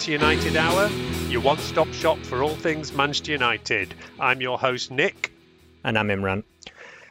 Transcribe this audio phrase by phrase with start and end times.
[0.00, 0.88] To United Hour,
[1.28, 3.94] your one stop shop for all things Manchester United.
[4.18, 5.30] I'm your host, Nik.
[5.84, 6.42] And I'm Imran.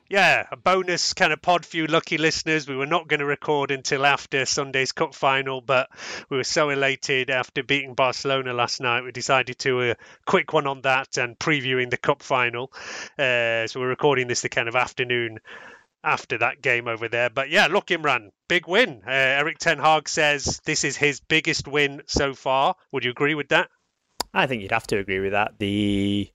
[0.09, 2.67] Yeah, a bonus kind of pod for you lucky listeners.
[2.67, 5.91] We were not going to record until after Sunday's Cup final, but
[6.29, 9.03] we were so elated after beating Barcelona last night.
[9.03, 9.95] We decided to a
[10.25, 12.71] quick one on that and previewing the Cup final.
[13.19, 15.41] Uh, so we're recording this the kind of afternoon
[16.03, 17.29] after that game over there.
[17.29, 19.01] But yeah, look, Imran, big win.
[19.05, 22.75] Uh, Erik Ten Hag says this is his biggest win so far.
[22.91, 23.69] Would you agree with that?
[24.33, 25.53] I think you'd have to agree with that.
[25.59, 26.29] The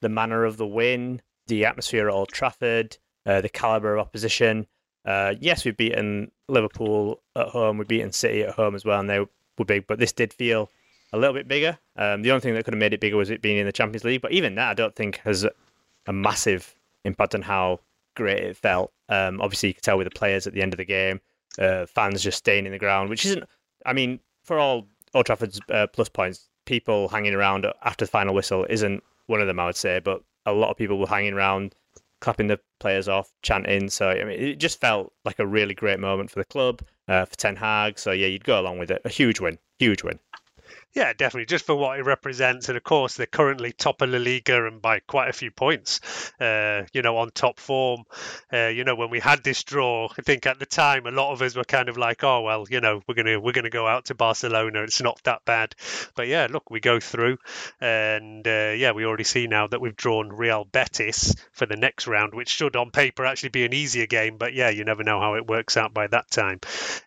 [0.00, 4.66] the manner of the win, the atmosphere at Old Trafford, uh, the caliber of opposition.
[5.04, 9.08] Uh, yes, we've beaten Liverpool at home, we've beaten City at home as well, and
[9.08, 9.86] they were big.
[9.86, 10.70] But this did feel
[11.12, 11.78] a little bit bigger.
[11.96, 13.72] Um, the only thing that could have made it bigger was it being in the
[13.72, 14.22] Champions League.
[14.22, 15.46] But even that, I don't think has
[16.06, 17.80] a massive impact on how
[18.14, 18.92] great it felt.
[19.08, 21.20] Um, obviously, you could tell with the players at the end of the game,
[21.58, 23.44] uh, fans just staying in the ground, which isn't.
[23.86, 28.34] I mean, for all Old Trafford's uh, plus points, people hanging around after the final
[28.34, 30.00] whistle isn't one of them, I would say.
[30.00, 31.74] But a lot of people were hanging around,
[32.20, 33.88] clapping the players off, chanting.
[33.88, 37.24] So I mean, it just felt like a really great moment for the club, uh,
[37.24, 37.98] for Ten Hag.
[37.98, 39.02] So yeah, you'd go along with it.
[39.04, 40.18] A huge win, huge win.
[40.92, 41.46] Yeah, definitely.
[41.46, 44.82] Just for what it represents, and of course they're currently top of La Liga and
[44.82, 46.00] by quite a few points.
[46.40, 48.02] Uh, you know, on top form.
[48.52, 51.30] Uh, you know, when we had this draw, I think at the time a lot
[51.32, 53.86] of us were kind of like, oh well, you know, we're gonna we're gonna go
[53.86, 54.82] out to Barcelona.
[54.82, 55.76] It's not that bad.
[56.16, 57.38] But yeah, look, we go through,
[57.80, 62.08] and uh, yeah, we already see now that we've drawn Real Betis for the next
[62.08, 64.38] round, which should on paper actually be an easier game.
[64.38, 66.58] But yeah, you never know how it works out by that time.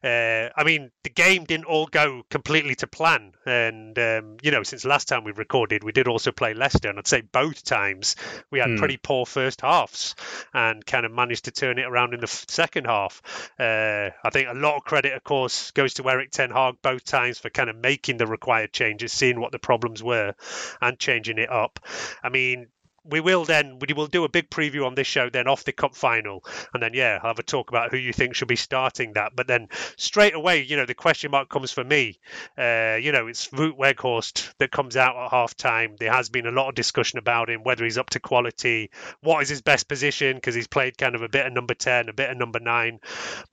[0.02, 3.34] Uh, I mean, the game didn't all go completely to plan.
[3.74, 6.90] And, um, you know, since last time we recorded, we did also play Leicester.
[6.90, 8.16] And I'd say both times
[8.52, 8.78] we had Hmm.
[8.78, 10.16] pretty poor first halves
[10.54, 13.22] and kind of managed to turn it around in the second half.
[13.60, 17.04] Uh, I think a lot of credit, of course, goes to Erik Ten Hag both
[17.04, 20.36] times for kind of making the required changes, seeing what the problems were
[20.82, 21.80] and changing it up.
[22.22, 22.68] I mean,
[23.06, 25.72] we will then we will do a big preview on this show then off the
[25.72, 26.44] cup final.
[26.74, 29.36] And then yeah i'll have a talk about who you think should be starting that.
[29.36, 32.20] But then straight away you know the question mark comes for me.
[32.58, 35.96] Uh, you know it's Wout Weghorst that comes out at half time.
[36.00, 38.92] There has been a lot of discussion about him whether he's up to quality
[39.22, 42.10] what is his best position because he's played kind of a bit of number 10
[42.10, 43.00] a bit of number 9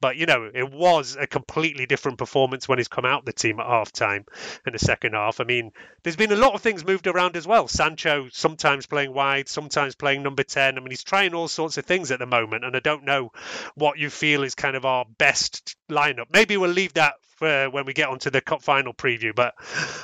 [0.01, 3.61] but you know it was a completely different performance when he's come out the team
[3.61, 4.25] at half time
[4.67, 5.41] in the second half.
[5.41, 5.73] I mean
[6.03, 7.69] there's been a lot of things moved around as well.
[7.69, 11.85] Sancho sometimes playing wide sometimes playing number 10 i mean he's trying all sorts of
[11.85, 13.31] things at the moment and i don't know
[13.75, 17.87] what you feel is kind of our best lineup maybe we'll leave that for when
[17.87, 19.55] we get onto the cup final preview but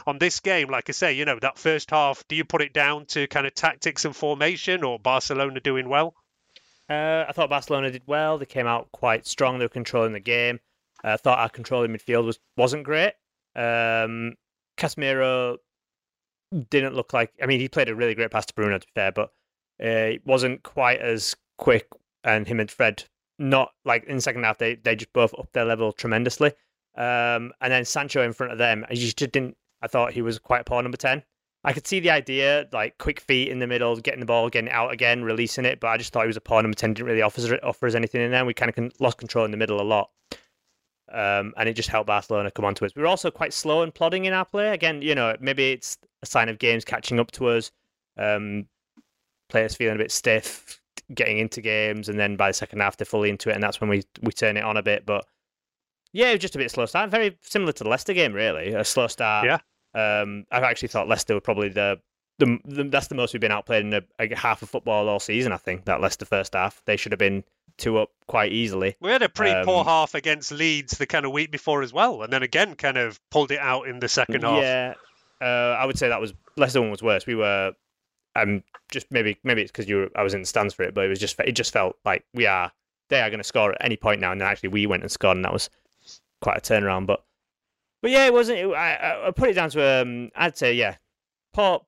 [0.06, 2.72] on this game like i say you know that first half do you put it
[2.72, 6.14] down to kind of tactics and formation or barcelona doing well
[6.88, 8.38] Uh, I thought Barcelona did well.
[8.38, 9.58] They came out quite strong.
[9.58, 10.60] They were controlling the game.
[11.02, 13.12] Uh, I thought our control in midfield was wasn't great.
[13.56, 14.34] Um,
[14.76, 15.56] Casemiro
[16.70, 17.32] didn't look like.
[17.42, 19.30] I mean, he played a really great pass to Bruno, to be fair, but
[19.82, 21.88] uh, it wasn't quite as quick.
[22.24, 23.04] And him and Fred,
[23.38, 26.52] not like in the second half, they they just both upped their level tremendously.
[26.96, 29.56] Um, and then Sancho in front of them, I just didn't.
[29.82, 31.22] I thought he was quite a poor number ten.
[31.62, 34.68] I could see the idea, like quick feet in the middle, getting the ball, getting
[34.68, 35.80] it out again, releasing it.
[35.80, 36.94] But I just thought he was a poor number ten.
[36.94, 38.44] Didn't really offer us, offer us anything in there.
[38.44, 40.10] We kind of lost control in the middle a lot,
[41.12, 42.92] um, and it just helped Barcelona come onto us.
[42.94, 44.70] We were also quite slow and plodding in our play.
[44.70, 47.70] Again, you know, maybe it's a sign of games catching up to us.
[48.18, 48.66] Um,
[49.48, 50.80] players feeling a bit stiff,
[51.14, 53.80] getting into games, and then by the second half they're fully into it, and that's
[53.80, 55.06] when we we turn it on a bit.
[55.06, 55.26] But
[56.12, 57.10] yeah, it was just a bit slow start.
[57.10, 58.72] Very similar to the Leicester game, really.
[58.72, 59.46] A slow start.
[59.46, 59.58] Yeah.
[59.94, 62.00] Um, I actually thought Leicester were probably the
[62.38, 65.20] the, the that's the most we've been outplayed in a, a half of football all
[65.20, 65.52] season.
[65.52, 67.44] I think that Leicester first half they should have been
[67.78, 68.96] two up quite easily.
[69.00, 71.92] We had a pretty um, poor half against Leeds the kind of week before as
[71.92, 74.62] well, and then again kind of pulled it out in the second half.
[74.62, 74.94] Yeah,
[75.40, 77.26] uh, I would say that was Leicester one was worse.
[77.26, 77.72] We were,
[78.34, 80.94] um, just maybe maybe it's because you were, I was in the stands for it,
[80.94, 82.72] but it was just it just felt like we are
[83.08, 85.10] they are going to score at any point now, and then actually we went and
[85.10, 85.70] scored, and that was
[86.40, 87.06] quite a turnaround.
[87.06, 87.24] But
[88.02, 88.58] but yeah, it wasn't.
[88.58, 90.96] It, I, I put it down to um, I'd say yeah,
[91.52, 91.82] poor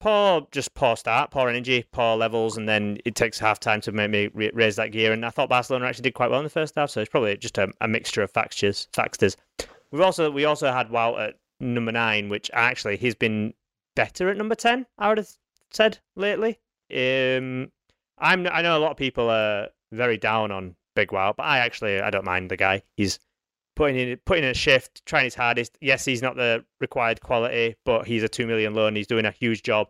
[0.00, 3.92] poor, just poor start, poor energy, poor levels, and then it takes half time to
[3.92, 5.12] make me raise that gear.
[5.12, 7.36] And I thought Barcelona actually did quite well in the first half, so it's probably
[7.36, 8.88] just a, a mixture of factors.
[8.92, 9.36] Factors.
[9.90, 13.54] We've also we also had Wout at number nine, which actually he's been
[13.94, 14.86] better at number ten.
[14.98, 15.30] I would have
[15.70, 16.58] said lately.
[16.90, 17.72] Um,
[18.18, 21.58] I'm I know a lot of people are very down on Big Wout, but I
[21.58, 22.82] actually I don't mind the guy.
[22.96, 23.18] He's
[23.74, 25.76] putting in putting in a shift, trying his hardest.
[25.80, 28.96] Yes, he's not the required quality, but he's a two million loan.
[28.96, 29.88] He's doing a huge job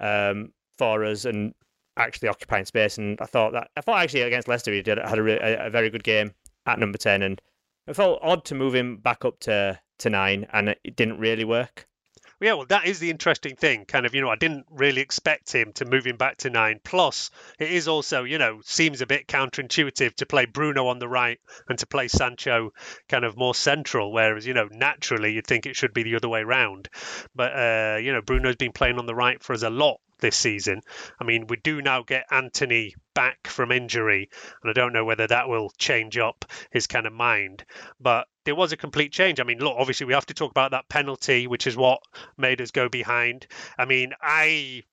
[0.00, 1.54] um, for us and
[1.96, 2.98] actually occupying space.
[2.98, 5.90] And I thought that I thought actually against Leicester he did had a, a very
[5.90, 6.32] good game
[6.66, 7.40] at number ten, and
[7.86, 11.44] it felt odd to move him back up to to nine, and it didn't really
[11.44, 11.86] work.
[12.40, 13.84] Yeah, well, that is the interesting thing.
[13.84, 16.78] Kind of, you know, I didn't really expect him to move him back to nine.
[16.84, 21.08] Plus, it is also, you know, seems a bit counterintuitive to play Bruno on the
[21.08, 22.72] right and to play Sancho
[23.08, 26.28] kind of more central, whereas, you know, naturally you'd think it should be the other
[26.28, 26.88] way around.
[27.34, 30.36] But, uh, you know, Bruno's been playing on the right for us a lot this
[30.36, 30.82] season.
[31.20, 34.28] I mean, we do now get Antony back from injury,
[34.62, 37.64] and I don't know whether that will change up his kind of mind.
[38.00, 39.40] But there was a complete change.
[39.40, 42.00] I mean, look, obviously we have to talk about that penalty, which is what
[42.36, 43.46] made us go behind.
[43.76, 44.84] I mean, I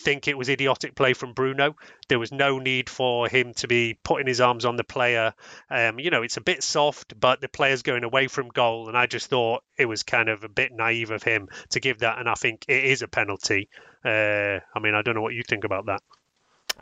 [0.00, 1.76] think it was idiotic play from Bruno.
[2.08, 5.34] There was no need for him to be putting his arms on the player.
[5.70, 8.96] Um, you know, it's a bit soft, but the player's going away from goal, and
[8.96, 12.18] I just thought it was kind of a bit naive of him to give that,
[12.18, 13.68] and I think it is a penalty.
[14.04, 16.02] Uh, I mean, I don't know what you think about that.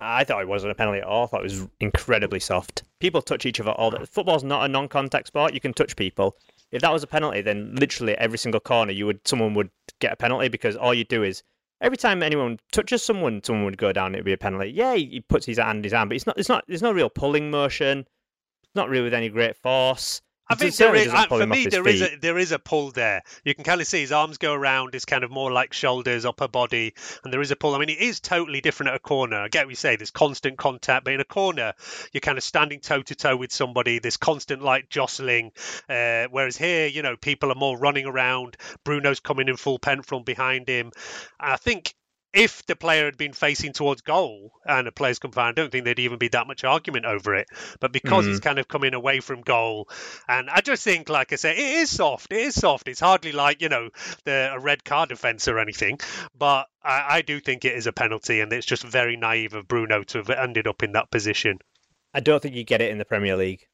[0.00, 1.25] I thought it wasn't a penalty at all.
[1.25, 2.84] I thought it was incredibly soft.
[3.00, 5.52] People touch each other all the football's not a non-contact sport.
[5.52, 6.37] You can touch people.
[6.70, 10.12] If that was a penalty, then literally every single corner you would someone would get
[10.12, 11.43] a penalty because all you do is
[11.81, 14.14] every time anyone touches someone, someone would go down.
[14.14, 14.70] It would be a penalty.
[14.70, 16.38] Yeah, he puts his hand in his arm, but it's not.
[16.38, 16.64] It's not.
[16.69, 18.00] There's no real pulling motion.
[18.62, 20.22] It's not really with any great force.
[20.50, 23.23] I think there is, uh, for me there is a there is a pull there.
[23.44, 26.25] You can kind of see his arms go around, It's kind of more like shoulders,
[26.25, 27.75] upper body, and there is a pull.
[27.75, 29.37] I mean, it is totally different at a corner.
[29.37, 29.94] I get what you say.
[29.94, 31.73] There's constant contact, but in a corner,
[32.12, 34.00] you're kind of standing toe to toe with somebody.
[34.00, 35.52] There's constant like jostling.
[35.88, 38.56] Uh, whereas here, you know, people are more running around.
[38.85, 40.91] Bruno's coming in full pen from behind him.
[41.38, 41.94] I think
[42.32, 45.85] if the player had been facing towards goal and a player's come I don't think
[45.85, 47.49] there'd even be that much argument over it.
[47.81, 48.32] But because mm-hmm.
[48.32, 49.88] he's kind of coming away from goal,
[50.29, 52.32] and I just think, like I say, it is soft.
[52.32, 52.88] It is soft.
[52.88, 53.91] It's hardly like you know
[54.25, 55.99] the, a red card offence or anything.
[56.37, 59.67] But I, I, do think it is a penalty, and it's just very naive of
[59.67, 61.59] Bruno to have ended up in that position.
[62.15, 63.67] I don't think you get it in the Premier League.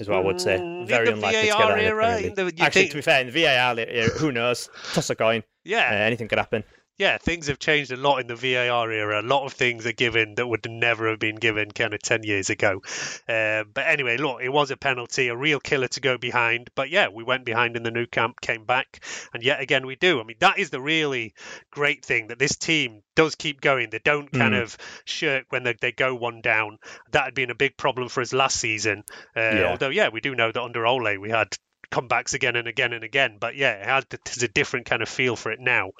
[0.00, 0.58] Is what I would say.
[0.58, 2.56] Mm, very unlikely VAR to get era, in the Premier League.
[2.56, 2.90] The, Actually, think...
[2.92, 3.74] to be fair, in the VAR
[4.18, 4.70] who knows?
[4.92, 5.42] Toss a coin.
[5.64, 6.62] Yeah, uh, anything could happen
[6.98, 9.20] yeah, things have changed a lot in the VAR era.
[9.20, 12.24] A lot of things are given that would never have been given kind of 10
[12.24, 12.82] years ago.
[13.28, 16.70] Uh, but anyway, look, it was a penalty, a real killer to go behind.
[16.74, 19.94] But yeah, we went behind in the Nou Camp, came back, and yet again we
[19.94, 20.20] do.
[20.20, 21.34] I mean, that is the really
[21.70, 23.90] great thing that this team does keep going.
[23.90, 24.62] They don't kind mm.
[24.62, 26.78] of shirk when they, they go one down.
[27.12, 29.04] That had been a big problem for us last season.
[29.36, 29.70] Uh, yeah.
[29.70, 31.56] Although, yeah, we do know that under Ole we had
[31.90, 33.36] comebacks again and again and again.
[33.40, 35.92] But yeah, it has, there's a different kind of feel for it now.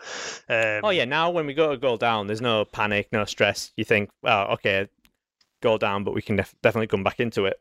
[0.48, 3.72] Um, oh yeah, now when we go to goal down, there's no panic, no stress.
[3.76, 4.88] You think, well, okay,
[5.62, 7.60] goal down, but we can def- definitely come back into it.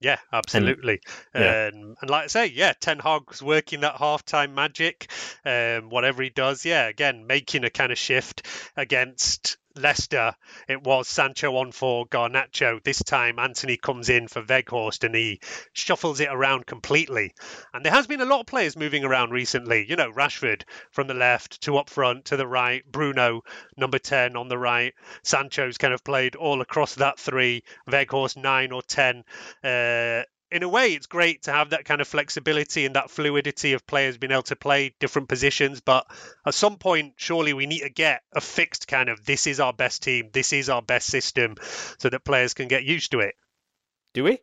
[0.00, 1.00] Yeah, absolutely.
[1.34, 1.70] And, yeah.
[1.72, 5.10] Um, and like I say, yeah, Ten Hag's working that halftime magic,
[5.44, 6.64] um, whatever he does.
[6.64, 8.46] Yeah, again, making a kind of shift
[8.76, 10.34] against Leicester,
[10.68, 12.82] it was Sancho on for Garnacho.
[12.82, 15.40] This time, Antony comes in for Weghorst and he
[15.72, 17.34] shuffles it around completely.
[17.72, 19.86] And there has been a lot of players moving around recently.
[19.88, 23.42] You know, Rashford from the left to up front to the right, Bruno,
[23.76, 24.94] number 10 on the right.
[25.22, 29.24] Sancho's kind of played all across that three, Weghorst 9 or 10.
[29.62, 33.74] Uh, in a way, it's great to have that kind of flexibility and that fluidity
[33.74, 35.80] of players being able to play different positions.
[35.80, 36.06] But
[36.46, 39.72] at some point, surely we need to get a fixed kind of this is our
[39.72, 41.56] best team, this is our best system,
[41.98, 43.34] so that players can get used to it.
[44.14, 44.38] Do we?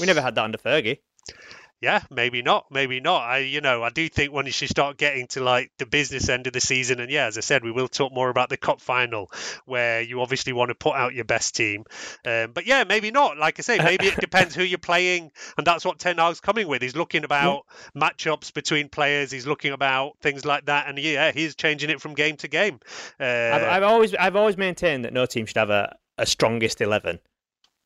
[0.00, 0.98] We never had that under Fergie.
[1.82, 3.22] Yeah, maybe not, maybe not.
[3.22, 6.46] I, you know, I do think when you start getting to like the business end
[6.46, 8.80] of the season, and yeah, as I said, we will talk more about the cup
[8.80, 9.32] final,
[9.66, 11.84] where you obviously want to put out your best team.
[12.24, 13.36] Um, but yeah, maybe not.
[13.36, 16.68] Like I say, maybe it depends who you're playing, and that's what Ten Hag's coming
[16.68, 16.82] with.
[16.82, 17.64] He's looking about
[17.96, 19.32] matchups between players.
[19.32, 22.78] He's looking about things like that, and yeah, he's changing it from game to game.
[23.18, 26.80] Uh, I've, I've always, I've always maintained that no team should have a, a strongest
[26.80, 27.18] eleven,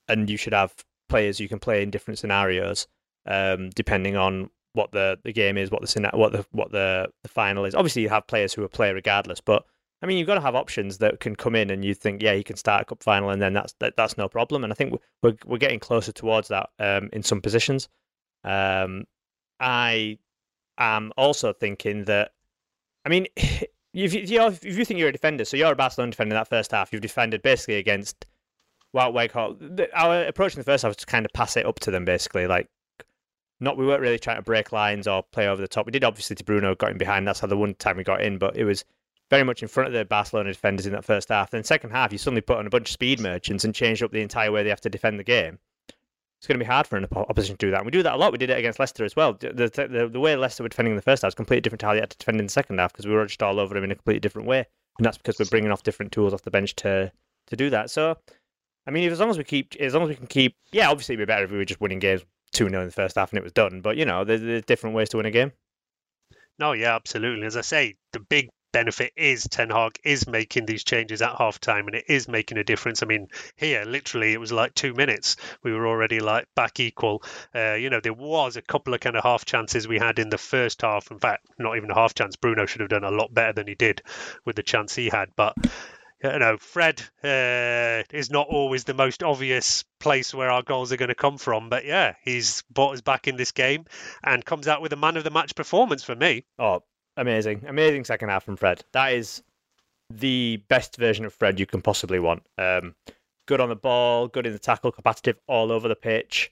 [0.06, 0.74] and you should have
[1.08, 2.88] players you can play in different scenarios
[3.26, 7.28] um, depending on what the, the game is, what the what the what the, the
[7.28, 7.74] final is.
[7.74, 9.64] Obviously, you have players who will play regardless, but
[10.02, 12.34] I mean, you've got to have options that can come in and you think, yeah,
[12.34, 14.62] he can start a cup final, and then that's that, that's no problem.
[14.62, 17.88] And I think we're we're getting closer towards that um, in some positions.
[18.44, 19.04] Um,
[19.58, 20.18] I
[20.78, 22.32] am also thinking that,
[23.04, 26.34] I mean, if you, if you think you're a defender, so you're a Barcelona defender
[26.34, 28.26] in that first half, you've defended basically against
[28.94, 29.88] Wout Weghorst.
[29.94, 32.04] Our approach in the first half was to kind of pass it up to them,
[32.04, 32.68] basically, like
[33.60, 35.86] not we weren't really trying to break lines or play over the top.
[35.86, 37.26] We did obviously to Bruno got in behind.
[37.26, 38.84] That's how the one time we got in, but it was
[39.30, 41.50] very much in front of the Barcelona defenders in that first half.
[41.50, 44.12] Then second half, you suddenly put on a bunch of speed merchants and changed up
[44.12, 45.58] the entire way they have to defend the game.
[46.38, 47.78] It's going to be hard for an opposition to do that.
[47.78, 48.30] And we do that a lot.
[48.30, 49.32] We did it against Leicester as well.
[49.32, 51.86] The, the, the way Leicester were defending in the first half was completely different to
[51.86, 53.74] how they had to defend in the second half because we were just all over
[53.74, 54.66] them in a completely different way.
[54.98, 57.10] And that's because we're bringing off different tools off the bench to
[57.48, 57.90] to do that.
[57.90, 58.16] So,
[58.86, 61.14] I mean, as long as we keep, as long as we can keep, yeah, obviously
[61.14, 62.24] it'd be better if we were just winning games
[62.56, 63.80] 2 0 in the first half and it was done.
[63.80, 65.52] But, you know, there's, there's different ways to win a game.
[66.58, 67.46] No, yeah, absolutely.
[67.46, 71.58] As I say, the big benefit is Ten Hag is making these changes at half
[71.60, 73.02] time and it is making a difference.
[73.02, 75.36] I mean, here, literally, it was like two minutes.
[75.62, 77.22] We were already like back equal.
[77.54, 80.30] Uh, you know, there was a couple of kind of half chances we had in
[80.30, 81.10] the first half.
[81.10, 82.36] In fact, not even a half chance.
[82.36, 84.02] Bruno should have done a lot better than he did
[84.44, 85.30] with the chance he had.
[85.36, 85.54] But
[86.22, 90.96] you know, Fred uh, is not always the most obvious place where our goals are
[90.96, 91.68] going to come from.
[91.68, 93.84] But yeah, he's brought us back in this game
[94.24, 96.44] and comes out with a man of the match performance for me.
[96.58, 96.82] Oh,
[97.16, 97.64] amazing.
[97.66, 98.82] Amazing second half from Fred.
[98.92, 99.42] That is
[100.10, 102.42] the best version of Fred you can possibly want.
[102.56, 102.94] Um,
[103.46, 106.50] good on the ball, good in the tackle, competitive all over the pitch.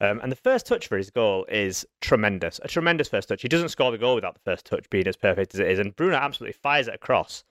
[0.00, 2.60] Um, and the first touch for his goal is tremendous.
[2.64, 3.42] A tremendous first touch.
[3.42, 5.78] He doesn't score the goal without the first touch being as perfect as it is.
[5.78, 7.44] And Bruno absolutely fires it across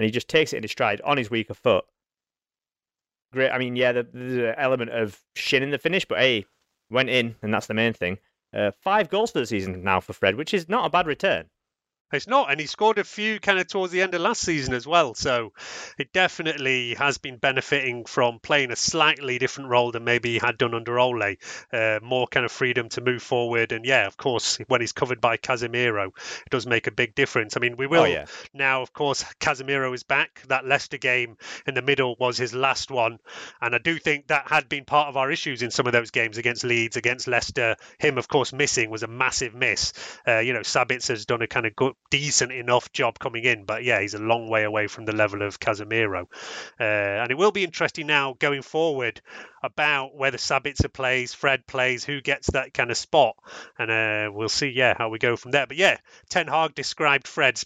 [0.00, 1.84] and he just takes it in his stride on his weaker foot.
[3.34, 3.50] Great.
[3.50, 6.46] I mean, yeah, the, element of shin in the finish, but hey,
[6.88, 8.16] went in, and that's the main thing.
[8.54, 11.50] Uh, five goals for the season now for Fred, which is not a bad return.
[12.12, 14.74] It's not, and he scored a few kind of towards the end of last season
[14.74, 15.14] as well.
[15.14, 15.52] So
[15.98, 20.58] it definitely has been benefiting from playing a slightly different role than maybe he had
[20.58, 21.36] done under Ole.
[21.72, 25.20] Uh, more kind of freedom to move forward, and yeah, of course, when he's covered
[25.20, 27.56] by Casemiro, it does make a big difference.
[27.56, 28.26] I mean, we will oh, yeah.
[28.52, 30.42] now, of course, Casemiro is back.
[30.48, 31.36] That Leicester game
[31.66, 33.18] in the middle was his last one,
[33.60, 36.10] and I do think that had been part of our issues in some of those
[36.10, 37.76] games against Leeds, against Leicester.
[37.98, 39.92] Him, of course, missing was a massive miss.
[40.26, 43.64] Uh, you know, Sabitzer has done a kind of good decent enough job coming in,
[43.64, 46.26] but yeah, he's a long way away from the level of Casemiro.
[46.78, 49.20] Uh, and it will be interesting now going forward
[49.62, 53.36] about whether Sabitzer plays, Fred plays, who gets that kind of spot,
[53.78, 55.66] and uh, we'll see, yeah, how we go from there.
[55.66, 55.98] But yeah,
[56.28, 57.60] Ten Hag described Fred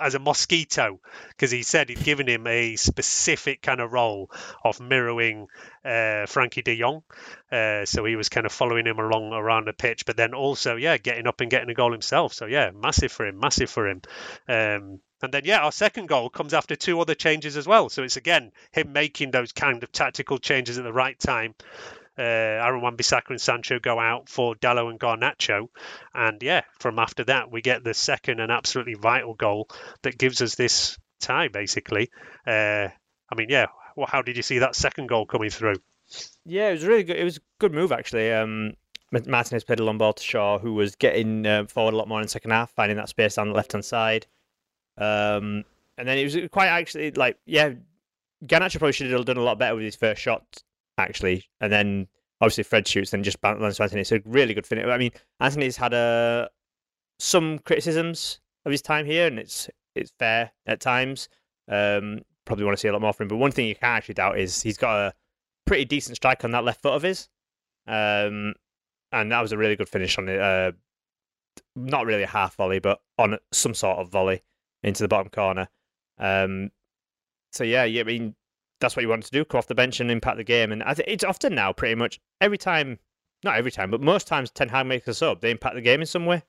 [0.00, 4.30] as a mosquito because he said he'd given him a specific kind of role
[4.64, 5.48] of mirroring
[5.84, 7.02] uh, Frenkie De Jong.
[7.50, 10.76] Uh, so he was kind of following him along around the pitch, but then also,
[10.76, 12.32] yeah, getting up and getting a goal himself.
[12.32, 14.02] So yeah, massive for him, massive for him.
[14.48, 17.88] Um, and then, yeah, our second goal comes after two other changes as well.
[17.88, 21.54] So it's again him making those kind of tactical changes at the right time.
[22.18, 25.68] Uh, Aaron Wan-Bissaka and Sancho go out for Dalot and Garnacho,
[26.12, 29.68] and yeah, from after that we get the second and absolutely vital goal
[30.02, 31.48] that gives us this tie.
[31.48, 32.10] Basically,
[32.46, 35.76] uh, I mean, yeah, well, how did you see that second goal coming through?
[36.44, 37.16] Yeah, it was really good.
[37.16, 38.30] It was a good move actually.
[38.30, 38.74] Um,
[39.26, 42.20] Martinez played a long ball to Shaw, who was getting uh, forward a lot more
[42.20, 44.26] in the second half, finding that space on the left hand side.
[44.98, 45.64] Um,
[45.98, 47.72] and then it was quite actually like, yeah,
[48.46, 50.62] Garnacho probably should have done a lot better with his first shot,
[50.98, 51.44] actually.
[51.60, 52.08] And then
[52.40, 54.00] obviously Fred shoots, and just lands to Antony.
[54.00, 54.84] It's a really good finish.
[54.86, 56.48] I mean, Antony's had uh,
[57.18, 61.28] some criticisms of his time here, and it's it's fair at times.
[61.68, 63.28] Um, probably want to see a lot more from him.
[63.28, 65.14] But one thing you can't actually doubt is he's got a
[65.66, 67.28] pretty decent strike on that left foot of his.
[67.86, 68.54] Um,
[69.12, 70.40] and that was a really good finish on it.
[70.40, 70.72] Uh,
[71.76, 74.42] not really a half volley, but on some sort of volley
[74.82, 75.68] into the bottom corner.
[76.18, 76.70] Um,
[77.52, 78.34] so yeah, yeah, I mean
[78.80, 80.72] that's what you wanted to do: come off the bench and impact the game.
[80.72, 82.98] And it's often now, pretty much every time,
[83.44, 86.00] not every time, but most times, Ten Hag makes a sub, they impact the game
[86.00, 86.42] in some way.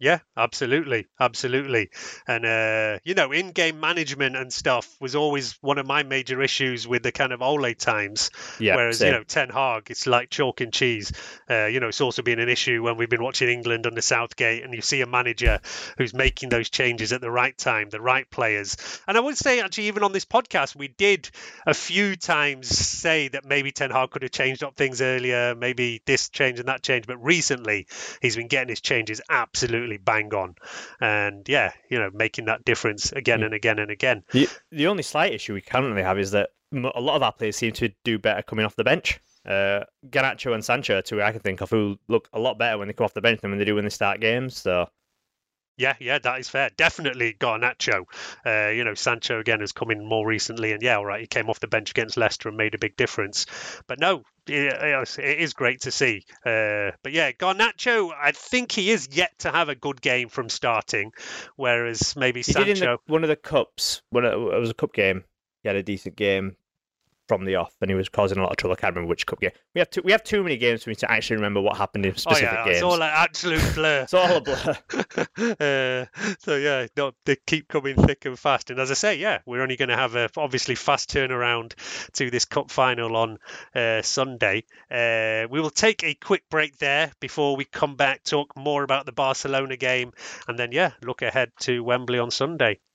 [0.00, 1.90] Yeah, absolutely, absolutely.
[2.26, 6.86] And uh, you know, in-game management and stuff was always one of my major issues
[6.86, 8.30] with the kind of Ole times.
[8.58, 9.12] Yeah, Whereas same.
[9.12, 11.12] you know, Ten Hag, it's like chalk and cheese.
[11.48, 14.64] Uh, you know, it's also been an issue when we've been watching England under Southgate,
[14.64, 15.60] and you see a manager
[15.96, 18.76] who's making those changes at the right time, the right players.
[19.06, 21.30] And I would say, actually, even on this podcast, we did
[21.66, 26.02] a few times say that maybe Ten Hag could have changed up things earlier, maybe
[26.04, 27.06] this change and that change.
[27.06, 27.86] But recently,
[28.20, 30.54] he's been getting his changes absolutely bang on,
[31.00, 34.22] and yeah, you know, making that difference again and again and again.
[34.32, 37.56] The, the only slight issue we currently have is that a lot of our players
[37.56, 39.20] seem to do better coming off the bench.
[39.46, 42.78] Uh, Garnacho and Sancho, are two I can think of, who look a lot better
[42.78, 44.56] when they come off the bench than when they do when they start games.
[44.56, 44.88] So
[45.76, 46.70] Yeah, yeah, that is fair.
[46.76, 48.04] Definitely Garnacho.
[48.46, 51.26] Uh, you know, Sancho again has come in more recently, and yeah, all right, he
[51.26, 53.46] came off the bench against Leicester and made a big difference.
[53.88, 54.72] But no, it,
[55.18, 56.24] it is great to see.
[56.46, 60.48] Uh, but yeah, Garnacho, I think he is yet to have a good game from
[60.48, 61.12] starting,
[61.56, 62.66] whereas maybe he Sancho.
[62.66, 64.02] did in the, one of the cups.
[64.10, 65.24] When it, it was a cup game,
[65.62, 66.56] he had a decent game
[67.28, 68.74] from the off, and he was causing a lot of trouble.
[68.78, 69.50] I can't remember which cup game.
[69.74, 72.06] We have too, we have too many games for me to actually remember what happened
[72.06, 72.76] in specific Oh specific yeah, games.
[72.76, 74.00] it's all an absolute blur.
[74.02, 74.76] It's all a blur.
[75.60, 78.70] uh, so yeah, no, they keep coming thick and fast.
[78.70, 81.74] And as I say, yeah, we're only going to have a obviously fast turnaround
[82.14, 83.38] to this cup final on
[83.74, 84.64] uh, Sunday.
[84.90, 89.06] Uh, we will take a quick break there before we come back, talk more about
[89.06, 90.12] the Barcelona game,
[90.48, 92.80] and then yeah, look ahead to Wembley on Sunday.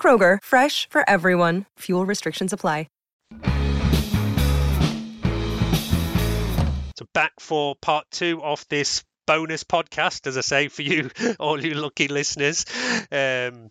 [0.00, 1.66] Kroger, fresh for everyone.
[1.80, 2.86] Fuel restrictions apply.
[6.98, 11.64] So back for part two of this bonus podcast, as I say, for you, all
[11.64, 12.64] you lucky listeners.
[13.12, 13.70] Um,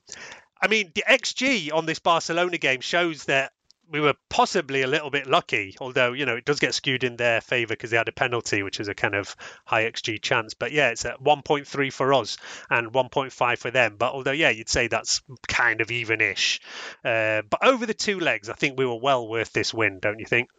[0.61, 3.51] I mean, the XG on this Barcelona game shows that
[3.89, 7.15] we were possibly a little bit lucky, although, you know, it does get skewed in
[7.15, 10.53] their favour because they had a penalty, which is a kind of high XG chance.
[10.53, 12.37] But yeah, it's at 1.3 for us
[12.69, 13.95] and 1.5 for them.
[13.97, 16.59] But although, yeah, you'd say that's kind of even ish.
[17.03, 20.19] Uh, but over the two legs, I think we were well worth this win, don't
[20.19, 20.49] you think?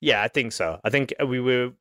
[0.00, 0.78] Yeah, I think so.
[0.84, 1.72] I think we were.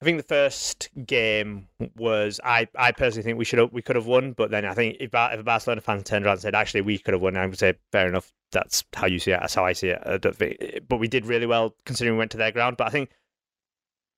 [0.00, 2.40] I think the first game was.
[2.42, 4.96] I, I personally think we should have, we could have won, but then I think
[4.98, 7.44] if, if a Barcelona fan turned around and said actually we could have won, I
[7.44, 8.32] would say fair enough.
[8.52, 9.40] That's how you see it.
[9.40, 10.02] That's how I see it.
[10.04, 12.78] I think, but we did really well considering we went to their ground.
[12.78, 13.10] But I think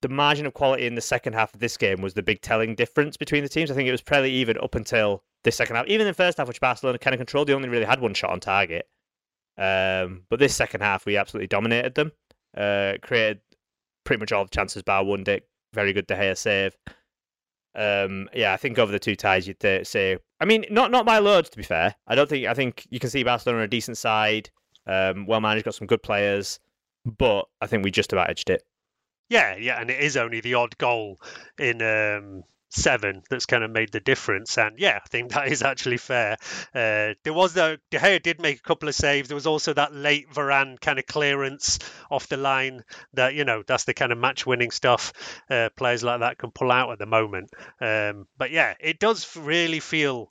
[0.01, 2.75] the margin of quality in the second half of this game was the big telling
[2.75, 3.69] difference between the teams.
[3.69, 5.87] I think it was fairly even up until the second half.
[5.87, 8.13] Even in the first half, which Barcelona kind of controlled, they only really had one
[8.13, 8.87] shot on target.
[9.57, 12.11] Um, but this second half, we absolutely dominated them.
[12.55, 13.41] Uh, created
[14.03, 15.47] pretty much all the chances bar one Dick.
[15.73, 16.75] Very good De Gea save.
[17.75, 20.17] Um, yeah, I think over the two ties, you'd uh, say.
[20.39, 21.95] I mean, not not by loads, to be fair.
[22.07, 22.47] I don't think.
[22.47, 24.49] I think you can see Barcelona are a decent side,
[24.85, 26.59] um, well managed, got some good players,
[27.05, 28.63] but I think we just about edged it.
[29.29, 31.19] Yeah, yeah, and it is only the odd goal
[31.57, 32.43] in um,
[32.75, 34.57] seven that's kind of made the difference.
[34.57, 36.37] And yeah, I think that is actually fair.
[36.73, 39.29] Uh, there was the De Gea did make a couple of saves.
[39.29, 42.83] There was also that late Varane kind of clearance off the line.
[43.13, 45.13] That you know that's the kind of match-winning stuff
[45.49, 47.51] uh, players like that can pull out at the moment.
[47.79, 50.29] Um, but yeah, it does really feel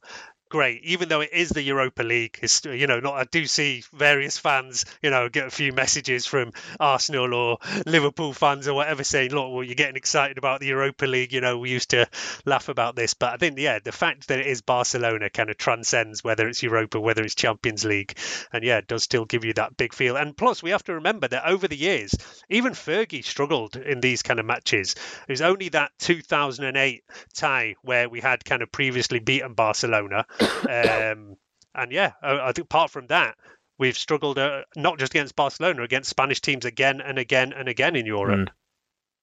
[0.53, 2.39] great, even though it is the Europa League.
[2.63, 6.53] You know, not I do see various fans, you know, get a few messages from
[6.79, 11.07] Arsenal or Liverpool fans or whatever saying, "Look, well, you're getting excited about the Europa
[11.07, 12.07] League." You know, we used to
[12.45, 15.57] laugh about this, but I think, yeah, the fact that it is Barcelona kind of
[15.57, 18.19] transcends whether it's Europa, whether it's Champions League,
[18.53, 20.17] and yeah, it does still give you that big feel.
[20.17, 22.15] And plus, we have to remember that over the years,
[22.51, 24.97] even Fergie struggled in these kind of matches.
[25.27, 31.37] It was only that 2008 tie where we had kind of previously beaten Barcelona um,
[31.75, 33.37] and yeah, I, I think apart from that,
[33.79, 37.97] we've struggled uh, not just against Barcelona, against Spanish teams again and again and again
[37.97, 38.51] in Europe.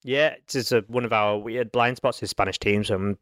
[0.04, 2.90] Yeah, it's, it's a, one of our weird blind spots is Spanish teams.
[2.90, 3.18] Um,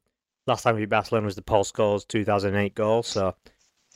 [0.46, 3.36] last time we beat Barcelona was the Paul Scholes 2008 goal, so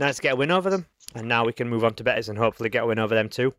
[0.02, 0.86] nice to get a win over them.
[1.14, 3.28] And now we can move on to Betis and hopefully get a win over them
[3.28, 3.54] too.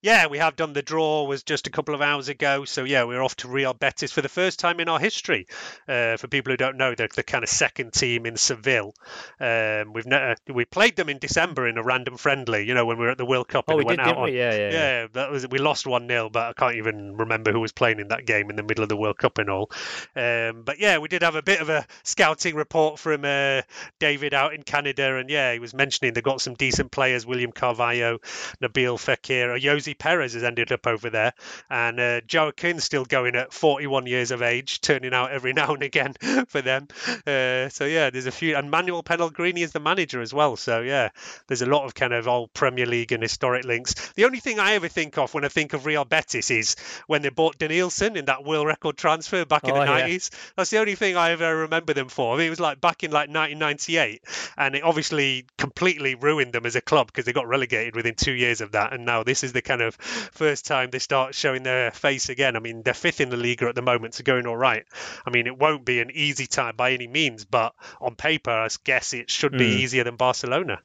[0.00, 0.72] Yeah, we have done.
[0.72, 2.64] The draw was just a couple of hours ago.
[2.64, 5.46] So, yeah, we're off to Real Betis for the first time in our history.
[5.86, 8.94] Uh, for people who don't know, they're the kind of second team in Seville.
[9.38, 12.96] Um, we've never, we played them in December in a random friendly, you know, when
[12.96, 13.66] we were at the World Cup.
[13.68, 14.38] Oh, and we went did, out didn't on, we?
[14.38, 14.72] Yeah, yeah, yeah.
[14.72, 18.00] yeah, that was we lost one 0 but I can't even remember who was playing
[18.00, 19.70] in that game in the middle of the World Cup and all.
[20.16, 23.62] Um, but yeah, we did have a bit of a scouting report from uh,
[24.00, 27.52] David out in Canada, and yeah, he was mentioning they've got some decent players: William
[27.52, 28.18] Carvalho,
[28.62, 31.34] Nabil Fekir, Ayoze Perez has ended up over there,
[31.68, 35.82] and uh, Joaquin's still going at 41 years of age, turning out every now and
[35.82, 36.14] again
[36.48, 36.88] for them.
[37.26, 40.56] Uh, so yeah, there's a few, and Manuel Pellegrini is the manager as well.
[40.56, 41.10] So yeah,
[41.48, 43.94] there's a lot of kind of old Premier League and historic links.
[44.14, 47.20] The only thing I ever think of when I think of Real Betis is when
[47.20, 50.08] they bought Denilson in that world record transfer back in Oh, the yeah.
[50.08, 50.30] 90s.
[50.56, 52.34] That's the only thing I ever remember them for.
[52.34, 54.22] I mean, it was like back in like 1998,
[54.56, 58.32] and it obviously completely ruined them as a club because they got relegated within two
[58.32, 58.92] years of that.
[58.92, 62.54] And now this is the kind of first time they start showing their face again.
[62.56, 64.84] I mean, they're fifth in the Liga at the moment, so going all right.
[65.26, 68.68] I mean, it won't be an easy time by any means, but on paper, I
[68.84, 69.78] guess it should be Mm.
[69.78, 70.80] easier than Barcelona.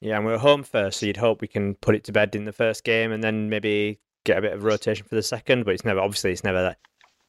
[0.00, 2.44] Yeah, and we're home first, so you'd hope we can put it to bed in
[2.44, 5.64] the first game and then maybe get a bit of rotation for the second.
[5.64, 6.78] But it's never, obviously, it's never that,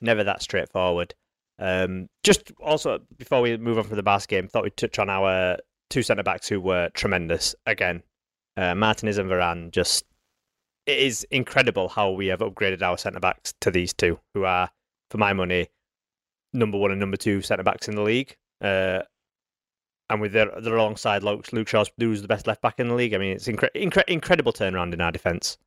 [0.01, 1.13] never that straightforward.
[1.59, 5.11] Um, just also before we move on from the Bas game, thought we'd touch on
[5.11, 5.57] our
[5.93, 8.01] two centre backs who were tremendous again.
[8.57, 10.05] Uh, Martinez and Varane just
[10.85, 14.69] it is incredible how we have upgraded our centre backs to these two, who are,
[15.09, 15.69] for my money,
[16.51, 18.35] number one and number two centre backs in the league.
[18.59, 19.01] Uh,
[20.09, 23.13] and with their, their alongside Luke, Shaw, who's the best left back in the league.
[23.13, 25.57] I mean, it's incre- incre- incredible turnaround in our defence.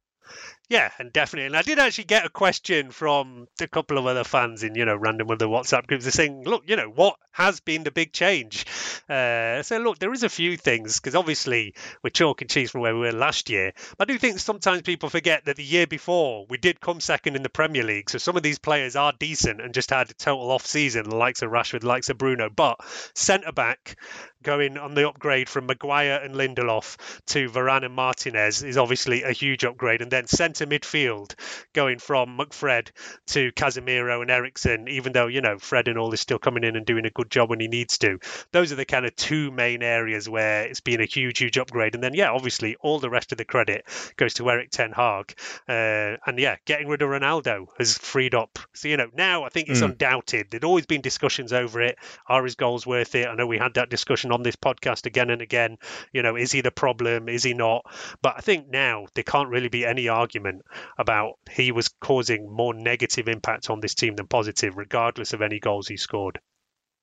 [0.68, 1.46] Yeah, and definitely.
[1.46, 4.84] And I did actually get a question from a couple of other fans in, you
[4.84, 6.04] know, random other WhatsApp groups.
[6.04, 8.66] They're saying, look, you know, what has been the big change?
[9.08, 12.80] Uh, so, look, there is a few things because obviously we're chalk and cheese from
[12.80, 13.74] where we were last year.
[14.00, 17.44] I do think sometimes people forget that the year before we did come second in
[17.44, 18.10] the Premier League.
[18.10, 21.42] So some of these players are decent and just had a total off season, likes
[21.42, 22.50] of Rashford, likes of Bruno.
[22.50, 22.78] But
[23.14, 23.96] centre back
[24.42, 29.32] going on the upgrade from Maguire and Lindelof to Varane and Martinez is obviously a
[29.32, 30.02] huge upgrade.
[30.02, 31.34] And then centre midfield
[31.74, 32.88] going from McFred
[33.26, 36.76] to Casemiro and Eriksen, even though, you know, Fred and all is still coming in
[36.76, 38.18] and doing a good job when he needs to.
[38.52, 41.94] Those are the kind of two main areas where it's been a huge, huge upgrade.
[41.94, 43.84] And then, yeah, obviously all the rest of the credit
[44.16, 45.34] goes to Erik Ten Hag.
[45.68, 48.58] Uh, and yeah, getting rid of Ronaldo has freed up.
[48.72, 49.90] So, you know, now I think it's Mm.
[49.90, 50.46] undoubted.
[50.50, 51.98] There'd always been discussions over it.
[52.28, 53.26] Are his goals worth it?
[53.26, 55.78] I know we had that discussion on this podcast again and again.
[56.12, 57.28] You know, is he the problem?
[57.28, 57.84] Is he not?
[58.22, 60.08] But I think now there can't really be any
[60.46, 60.64] argument
[60.98, 65.58] about he was causing more negative impact on this team than positive, regardless of any
[65.58, 66.40] goals he scored.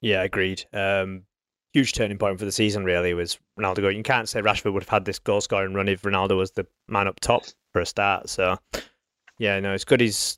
[0.02, 0.66] Yeah, agreed.
[0.74, 1.24] Um,
[1.74, 3.98] huge turning point for the season, really, was Ronaldo going.
[3.98, 6.68] You can't say Rashford would have had this goal scoring run if Ronaldo was the
[6.88, 8.30] man up top for a start.
[8.30, 8.58] So,
[9.40, 10.02] yeah, no, it's good.
[10.02, 10.38] He's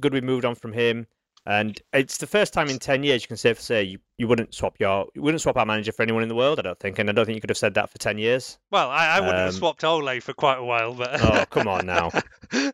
[0.00, 0.12] good.
[0.12, 1.06] We moved on from him,
[1.46, 4.54] and it's the first time in ten years you can safely say you, you wouldn't
[4.54, 6.58] swap your you wouldn't swap our manager for anyone in the world.
[6.58, 8.58] I don't think, and I don't think you could have said that for ten years.
[8.70, 11.68] Well, I, I wouldn't have Um, swapped Ole for quite a while, but Oh, come
[11.68, 12.10] on now.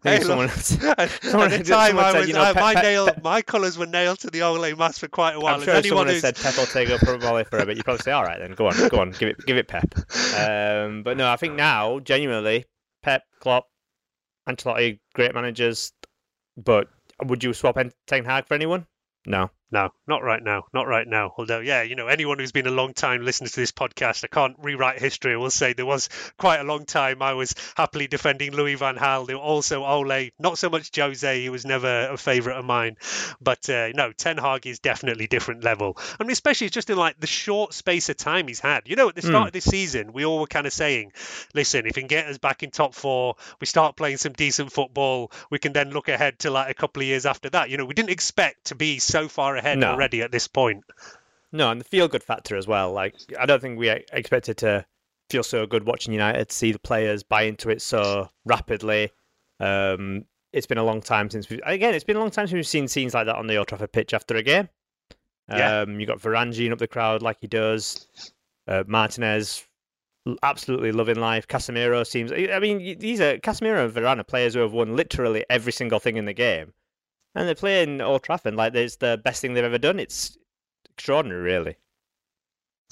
[0.02, 0.50] Hey, someone- at,
[1.22, 3.22] someone- at the time, I said, was you know, uh, Pep- my Pep- nail, Pep-
[3.22, 5.56] my colours were nailed to the Ole mask for quite a while.
[5.56, 7.76] I'm sure if anyone who's said Pep will take up for volley for a bit,
[7.76, 9.84] you'd probably say, "All right, then, go on, go on, give it, give it Pep."
[10.38, 12.64] Um, but no, I think now, genuinely,
[13.02, 13.66] Pep, Klopp,
[14.48, 15.92] Ancelotti, great managers.
[16.56, 16.88] But
[17.24, 18.86] would you swap En- Ten Hag for anyone?
[19.26, 19.50] No.
[19.72, 20.64] No, not right now.
[20.72, 21.34] Not right now.
[21.36, 24.28] Although, yeah, you know, anyone who's been a long time listening to this podcast, I
[24.28, 25.32] can't rewrite history.
[25.32, 28.96] I will say there was quite a long time I was happily defending Louis Van
[28.96, 29.36] Gaal.
[29.36, 31.40] Also Ole, not so much Jose.
[31.42, 32.96] He was never a favourite of mine.
[33.40, 35.98] But uh, no, Ten Hag is definitely different level.
[36.18, 38.88] I mean, especially just in like the short space of time he's had.
[38.88, 39.46] You know, at the start Mm.
[39.48, 41.10] of this season, we all were kind of saying,
[41.54, 44.70] listen, if he can get us back in top four, we start playing some decent
[44.70, 47.68] football, we can then look ahead to like a couple of years after that.
[47.68, 49.92] You know, we didn't expect to be so far ahead No.
[49.92, 50.84] already at this point.
[51.52, 52.92] No, and the feel good factor as well.
[52.92, 54.84] Like, I don't think we expected to
[55.30, 59.10] feel so good watching United, see the players buy into it so rapidly.
[59.60, 61.94] Um, it's been a long time since we've again.
[61.94, 63.92] It's been a long time since we've seen scenes like that on the Old Trafford
[63.92, 64.68] pitch after a game.
[65.48, 65.80] Yeah.
[65.80, 68.08] Um, you got Varane up the crowd like he does.
[68.66, 69.64] Uh, Martinez
[70.42, 71.46] absolutely loving life.
[71.46, 72.32] Casemiro seems.
[72.32, 75.98] I mean, these are Casemiro and Varane are players who have won literally every single
[76.00, 76.72] thing in the game,
[77.36, 80.00] and they're playing Old Trafford like it's the best thing they've ever done.
[80.00, 80.36] It's
[80.90, 81.76] extraordinary, really.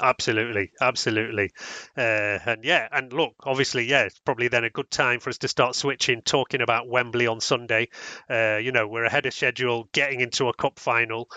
[0.02, 1.52] Absolutely, absolutely,
[1.96, 5.38] uh, and yeah, and look, obviously, yeah, it's probably then a good time for us
[5.38, 7.88] to start switching, talking about Wembley on Sunday.
[8.28, 11.28] Uh, you know, we're ahead of schedule, getting into a cup final.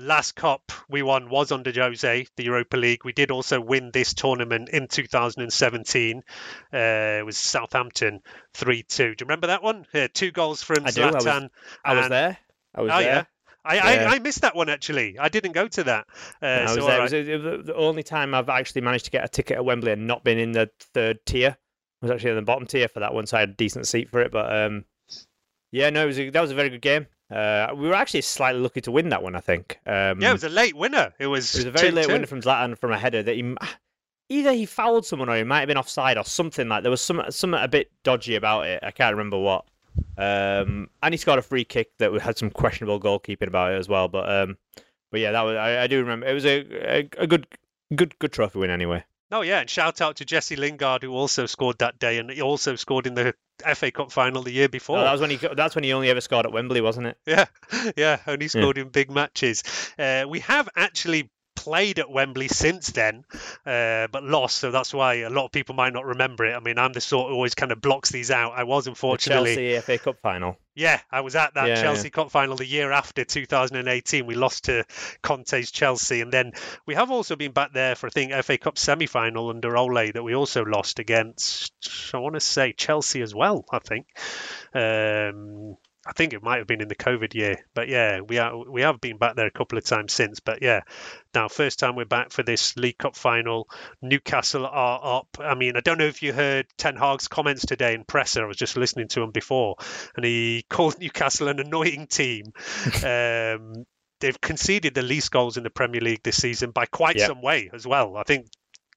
[0.00, 3.04] Last cup we won was under Jose, the Europa League.
[3.04, 6.22] We did also win this tournament in 2017.
[6.72, 8.20] Uh, it was Southampton
[8.54, 9.02] 3 2.
[9.02, 9.86] Do you remember that one?
[9.94, 11.02] Yeah, two goals from I do.
[11.02, 11.50] I was, Zlatan.
[11.84, 12.38] I was and- there.
[12.74, 13.06] I was Oh, there.
[13.14, 13.24] yeah.
[13.62, 14.10] I, Yeah.
[14.10, 15.18] I, I missed that one actually.
[15.18, 16.06] I didn't go to that.
[16.40, 17.26] Uh, was so, all It was right.
[17.26, 20.06] the- the, the only time I've actually managed to get a ticket at Wembley and
[20.06, 21.56] not been in the third tier.
[22.02, 23.86] I was actually in the bottom tier for that one, so I had a decent
[23.86, 24.32] seat for it.
[24.32, 24.86] But um,
[25.70, 27.06] yeah, no, it was a, that was a very good game.
[27.30, 29.78] Uh, we were actually slightly lucky to win that one, I think.
[29.86, 31.12] Um, yeah, it was a late winner.
[31.18, 32.12] It was, it was a very late 2-2.
[32.12, 33.54] winner from Zlatan from a header that he
[34.28, 36.82] either he fouled someone or he might have been offside or something like.
[36.82, 38.82] There was some something a bit dodgy about it.
[38.82, 39.64] I can't remember what.
[40.16, 43.76] Um, and he scored a free kick that we had some questionable goalkeeping about it
[43.76, 44.08] as well.
[44.08, 44.56] But um,
[45.10, 46.26] but yeah, that was I, I do remember.
[46.26, 46.60] It was a,
[46.98, 47.46] a a good
[47.94, 49.04] good good trophy win anyway.
[49.32, 52.42] Oh yeah, and shout out to Jesse Lingard who also scored that day, and he
[52.42, 53.34] also scored in the
[53.74, 54.98] FA Cup final the year before.
[54.98, 57.16] Oh, that was when he that's when he only ever scored at Wembley, wasn't it?
[57.26, 57.46] Yeah,
[57.96, 59.62] yeah, only scored in big matches.
[59.98, 63.24] Uh, we have actually played at Wembley since then,
[63.66, 64.56] uh, but lost.
[64.56, 66.54] So that's why a lot of people might not remember it.
[66.54, 68.52] I mean, I'm the sort who always kind of blocks these out.
[68.56, 70.56] I was The unfortunately, Chelsea FA Cup final.
[70.74, 74.26] yeah, I was at that Yeah, Chelsea Cup final the year after 2018.
[74.26, 74.84] We lost to
[75.22, 76.52] Conte's Chelsea, and then
[76.86, 80.12] we have also been back there for I think FA Cup semi final under Ole
[80.12, 81.72] that we also lost against.
[82.14, 83.64] I want to say Chelsea as well.
[83.70, 84.06] I think.
[84.74, 88.56] Um, I think it might have been in the COVID year, but yeah, we are
[88.56, 90.40] we have been back there a couple of times since.
[90.40, 90.80] But yeah,
[91.34, 93.68] now first time we're back for this League Cup final.
[94.00, 95.28] Newcastle are up.
[95.38, 98.42] I mean, I don't know if you heard Ten Hag's comments today in presser.
[98.44, 99.76] I was just listening to him before,
[100.16, 102.46] and he called Newcastle an annoying team.
[103.04, 103.84] um,
[104.20, 107.26] they've conceded the least goals in the Premier League this season by quite Yeah.
[107.26, 108.16] some way as well.
[108.16, 108.46] I think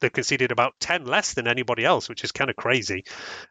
[0.03, 3.05] they've conceded about 10 less than anybody else, which is kind of crazy.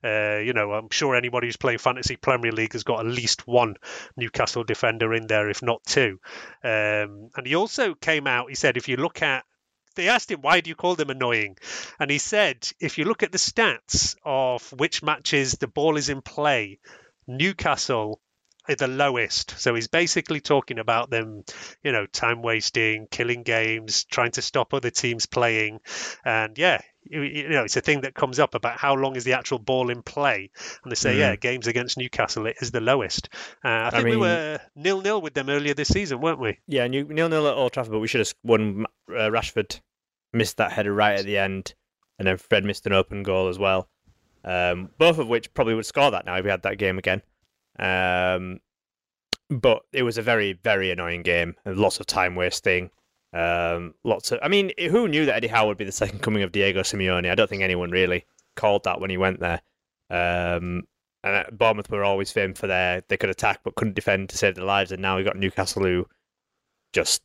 [0.05, 3.49] Uh, you know, I'm sure anybody who's playing Fantasy Premier League has got at least
[3.49, 3.77] one
[4.17, 6.21] Newcastle defender in there, if not two.
[6.63, 9.45] Um, and he also came out, he said, if you look at
[9.95, 11.55] they asked him why do you call them annoying
[12.01, 16.09] and he said if you look at the stats of which matches the ball is
[16.09, 16.79] in play
[17.27, 18.19] newcastle
[18.79, 21.43] the lowest so he's basically talking about them
[21.83, 25.81] you know time wasting killing games trying to stop other teams playing
[26.25, 29.25] and yeah you, you know it's a thing that comes up about how long is
[29.25, 30.51] the actual ball in play
[30.83, 31.19] and they say Mhm.
[31.19, 33.29] yeah games against newcastle it is the lowest
[33.65, 36.59] uh, i think we mean- were nil nil with them earlier this season weren't we
[36.69, 38.87] Yeah, nil nil nil at Old Trafford, but we should have won.
[39.11, 39.81] Uh, Rashford
[40.33, 41.75] missed that header right at the end,
[42.19, 43.89] and then Fred missed an open goal as well.
[44.45, 47.23] Um, both of which probably would score that now if we had that game again.
[47.79, 48.61] Um,
[49.51, 51.55] but it was a very very annoying game.
[51.65, 52.91] Lots of time wasting.
[53.33, 54.41] Um, lots of.
[54.43, 57.31] I mean, who knew that Eddie Howe would be the second coming of Diego Simeone?
[57.31, 58.25] I don't think anyone really
[58.57, 59.63] called that when he went there.
[60.11, 60.85] Um,
[61.25, 64.39] and uh, Bournemouth were always famed for their they could attack but couldn't defend to
[64.39, 66.07] save their lives, and now we've got Newcastle who
[66.93, 67.23] just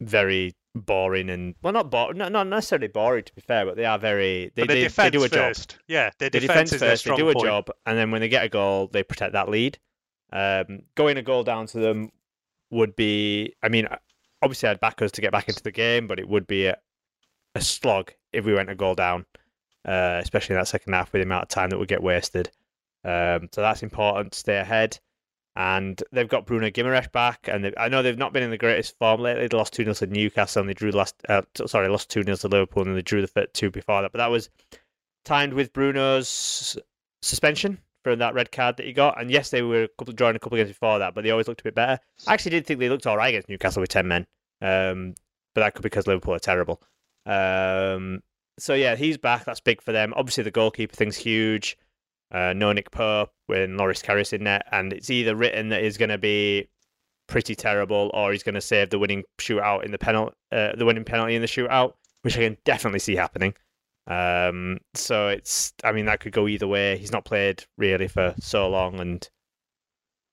[0.00, 3.84] very boring and well, not bo- not, not necessarily boring to be fair, but they
[3.84, 5.54] are very they, they, defense they do a job.
[5.56, 7.46] first yeah their They defense, defend is first, they do a point.
[7.46, 9.78] job, and then when they get a goal, they protect that lead.
[10.32, 12.10] Um, going a goal down to them
[12.70, 13.86] would be, I mean,
[14.42, 16.76] obviously I'd back us to get back into the game, but it would be a,
[17.54, 19.24] a slog if we went a goal down,
[19.86, 22.50] uh, especially in that second half with the amount of time that would get wasted.
[23.04, 24.98] Um, so that's important to stay ahead.
[25.56, 28.98] And they've got Bruno Guimaraes back, and I know they've not been in the greatest
[28.98, 29.48] form lately.
[29.48, 31.14] They lost two 0 to Newcastle, and they drew last.
[31.30, 34.12] Uh, t- sorry, lost two 0 to Liverpool, and they drew the two before that.
[34.12, 34.50] But that was
[35.24, 36.78] timed with Bruno's
[37.22, 39.18] suspension from that red card that he got.
[39.20, 41.30] And yes, they were a couple, drawing a couple of games before that, but they
[41.30, 41.98] always looked a bit better.
[42.26, 44.26] I actually did think they looked all right against Newcastle with ten men,
[44.60, 45.14] um,
[45.54, 46.82] but that could be because Liverpool are terrible.
[47.24, 48.22] Um,
[48.58, 49.44] so yeah, he's back.
[49.44, 50.12] That's big for them.
[50.16, 51.78] Obviously, the goalkeeper thing's huge.
[52.32, 55.96] Uh, no Nick Pope when Loris Karius in net, and it's either written that he's
[55.96, 56.68] going to be
[57.28, 60.84] pretty terrible or he's going to save the winning shootout in the penalty, uh, the
[60.84, 63.54] winning penalty in the shootout, which I can definitely see happening.
[64.08, 66.96] Um, so it's, I mean, that could go either way.
[66.98, 69.28] He's not played really for so long, and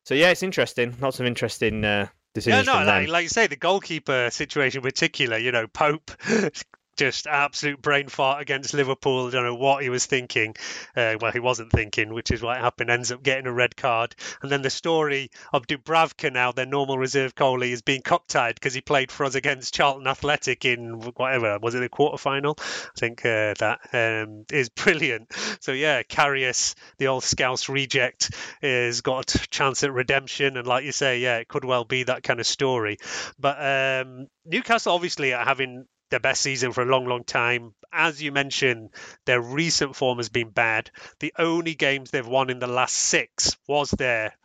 [0.05, 0.95] so yeah, it's interesting.
[0.99, 4.83] Lots of interesting uh, Yeah, decisions no, like, like you say, the goalkeeper situation in
[4.83, 6.11] particular, you know, Pope,
[6.97, 9.27] just absolute brain fart against Liverpool.
[9.27, 10.55] I Don't know what he was thinking.
[10.95, 12.89] Uh, well, he wasn't thinking, which is what happened.
[12.89, 14.15] Ends up getting a red card.
[14.41, 18.73] And then the story of Dubravka now, their normal reserve goalie, is being cup-tied because
[18.73, 22.55] he played for us against Charlton Athletic in whatever, was it the quarter final?
[22.59, 25.31] I think uh, that um, is brilliant.
[25.61, 30.57] So, yeah, Karius, the old Scouse reject, has got a chance at redemption.
[30.57, 32.97] And like you say, yeah, it could well be that kind of story.
[33.39, 37.73] But um, Newcastle obviously are having their best season for a long, long time.
[37.91, 38.91] As you mentioned,
[39.25, 40.91] their recent form has been bad.
[41.19, 44.37] The only games they've won in the last six was their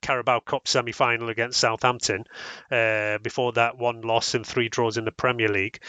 [0.00, 2.24] Carabao Cup semi final against Southampton.
[2.72, 5.80] Uh, before that, one loss and three draws in the Premier League.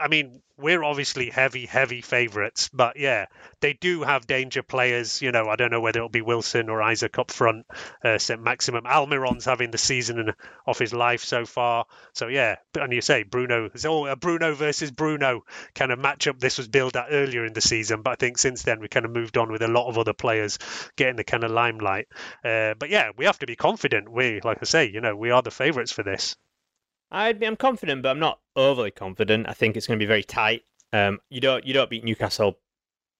[0.00, 3.26] I mean, we're obviously heavy, heavy favourites, but yeah,
[3.60, 5.20] they do have danger players.
[5.20, 7.66] You know, I don't know whether it'll be Wilson or Isak up front,
[8.04, 8.40] uh, St.
[8.40, 8.86] Maximin.
[8.86, 10.34] Almiron's having the season
[10.66, 11.86] of his life so far.
[12.14, 15.42] So yeah, and you say Bruno, it's all a Bruno versus Bruno
[15.74, 16.38] kind of matchup.
[16.38, 19.06] This was built at earlier in the season, but I think since then we kind
[19.06, 20.58] of moved on with a lot of other players
[20.96, 22.06] getting the kind of limelight.
[22.44, 24.10] Uh, but yeah, we have to be confident.
[24.10, 26.36] We, like I say, you know, we are the favourites for this.
[27.10, 29.48] I'd be, I'm confident, but I'm not overly confident.
[29.48, 30.62] I think it's going to be very tight.
[30.92, 32.58] Um, you don't you don't beat Newcastle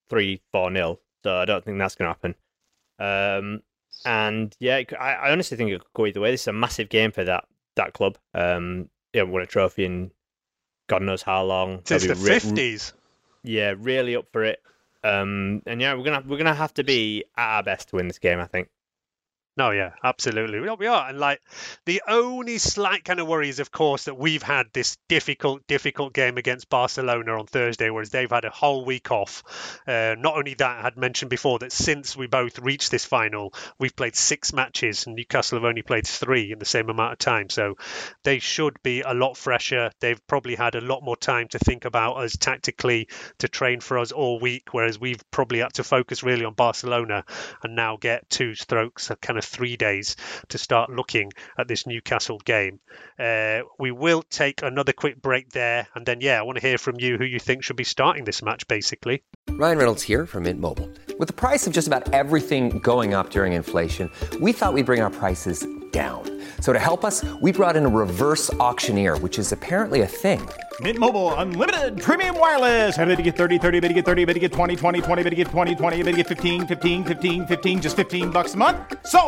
[0.09, 2.35] three four nil, so I don't think that's going to happen.
[2.99, 3.63] Um,
[4.05, 6.31] and yeah, I, I, honestly think it could go either way.
[6.31, 7.45] This is a massive game for that
[7.77, 8.19] that club.
[8.35, 10.11] Um, yeah, won a trophy in
[10.89, 11.81] God knows how long.
[11.85, 12.93] Since the fifties.
[13.45, 14.63] Re- yeah, really up for it.
[15.05, 18.09] Um, and yeah, we're gonna we're gonna have to be at our best to win
[18.09, 18.41] this game.
[18.41, 18.69] I think.
[19.59, 20.61] No, yeah, absolutely.
[20.61, 21.09] We are.
[21.09, 21.41] And like
[21.85, 26.13] the only slight kind of worry is, of course, that we've had this difficult, difficult
[26.15, 29.43] game against Barcelona on Thursday, whereas they've had a whole week off.
[29.85, 33.53] Uh, not only that, I had mentioned before that since we both reached this final,
[33.81, 37.19] we've played six matches, and Newcastle have only played three in the same amount of
[37.19, 37.51] time.
[37.51, 37.75] So
[38.23, 39.91] they should be a lot fresher.
[39.99, 43.99] They've probably had a lot more time to think about us tactically to train for
[43.99, 47.25] us all week, whereas we've probably had to focus really on Barcelona
[47.65, 50.17] and now get two strokes, kind of three days
[50.49, 52.81] to start looking at this Newcastle game.
[53.19, 56.79] Uh, we will take another quick break there, and then, yeah, I want to hear
[56.79, 59.23] from you who you think should be starting this match, basically.
[59.49, 60.89] Ryan Reynolds here from Mint Mobile.
[61.19, 65.01] With the price of just about everything going up during inflation, we thought we'd bring
[65.01, 66.23] our prices down.
[66.61, 70.49] So to help us, we brought in a reverse auctioneer, which is apparently a thing.
[70.81, 72.95] Mint Mobile unlimited premium wireless.
[72.95, 75.23] Have to get 30, 30, bit to get 30, bit to get 20, 20, 20,
[75.25, 78.55] bit to get 20, 20, bit to get 15, 15, 15, 15 just 15 bucks
[78.55, 78.79] a month.
[79.07, 79.21] So,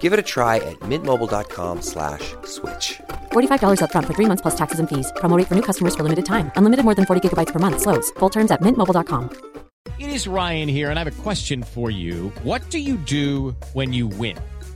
[0.00, 2.34] Give it a try at mintmobile.com/switch.
[2.44, 3.00] slash
[3.32, 5.10] $45 up front for 3 months plus taxes and fees.
[5.16, 6.50] Promo for new customers for limited time.
[6.56, 8.10] Unlimited more than 40 gigabytes per month slows.
[8.18, 9.30] Full terms at mintmobile.com.
[9.98, 12.28] It is Ryan here and I have a question for you.
[12.44, 14.36] What do you do when you win?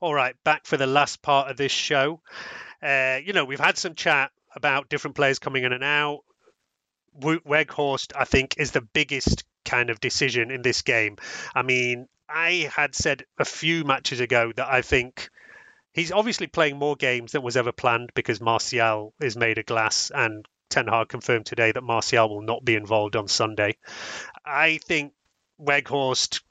[0.00, 2.20] All right, back for the last part of this show.
[2.82, 6.20] Uh, you know, we've had some chat about different players coming in and out.
[7.18, 11.16] Weghorst, I think, is the biggest kind of decision in this game.
[11.54, 15.30] I mean, I had said a few matches ago that I think
[15.92, 20.10] he's obviously playing more games than was ever planned because Martial is made of glass
[20.14, 23.76] and Ten Hag confirmed today that Martial will not be involved on Sunday.
[24.44, 25.14] I think
[25.58, 26.42] Weghorst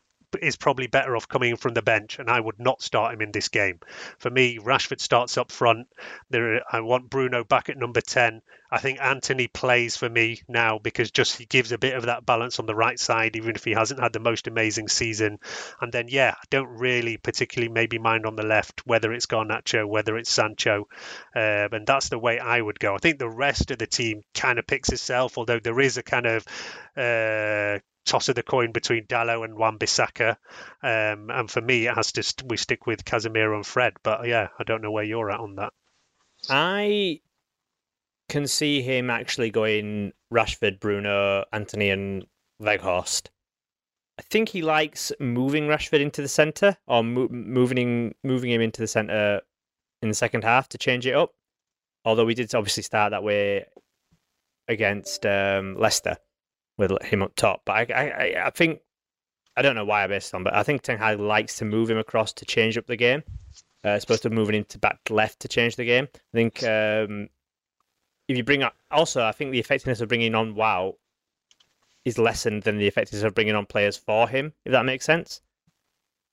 [0.41, 3.31] is probably better off coming from the bench, and I would not start him in
[3.31, 3.79] this game.
[4.19, 5.87] For me, Rashford starts up front.
[6.29, 8.41] There, I want Bruno back at number ten.
[8.71, 12.25] I think Antony plays for me now because just he gives a bit of that
[12.25, 15.39] balance on the right side, even if he hasn't had the most amazing season.
[15.79, 19.87] And then, yeah, I don't really particularly maybe mind on the left whether it's Garnacho,
[19.87, 20.87] whether it's Sancho,
[21.35, 22.95] uh, and that's the way I would go.
[22.95, 26.03] I think the rest of the team kind of picks itself, although there is a
[26.03, 26.45] kind of
[26.97, 30.37] uh, toss of the coin between Dalot and Wan-Bissaka.
[30.83, 33.93] Um, and for me, it has to st- we stick with Casemiro and Fred.
[34.03, 35.73] But yeah, I don't know where you're at on that.
[36.49, 37.21] I
[38.29, 42.25] can see him actually going Rashford, Bruno, Antony, and
[42.61, 43.29] Weghorst.
[44.17, 48.81] I think he likes moving Rashford into the centre or mo- moving moving him into
[48.81, 49.41] the centre
[50.01, 51.31] in the second half to change it up.
[52.05, 53.65] Although we did obviously start that way
[54.67, 56.17] against um, Leicester
[56.77, 57.61] with him up top.
[57.65, 58.79] But I, I, I think
[59.57, 61.89] I don't know why I based on, but I think Ten Hag likes to move
[61.89, 63.23] him across to change up the game,
[63.83, 66.07] uh, as opposed to moving him to back left to change the game.
[66.13, 67.29] I think um,
[68.27, 70.95] if you bring up, also I think the effectiveness of bringing on Wout
[72.03, 75.41] is lessened than the effectiveness of bringing on players for him, if that makes sense.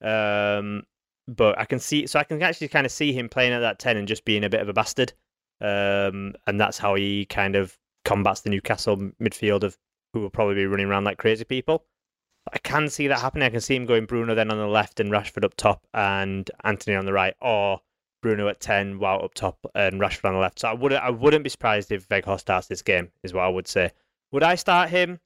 [0.03, 0.83] Um,
[1.29, 3.79] but I can see, so I can actually kind of see him playing at that
[3.79, 5.13] ten and just being a bit of a bastard,
[5.61, 9.79] um, and that's how he kind of combats the Newcastle midfield of
[10.13, 11.85] who will probably be running around like crazy people.
[12.53, 13.45] I can see that happening.
[13.45, 16.51] I can see him going Bruno then on the left and Rashford up top and
[16.65, 17.81] Antony on the right, or
[18.21, 20.61] Bruno at ten, Wout up top and Rashford on the left.
[20.61, 23.11] So I wouldn't I wouldn't be surprised if Weghorst starts this game.
[23.23, 23.91] Is what I would say.
[24.33, 25.21] Would I start him?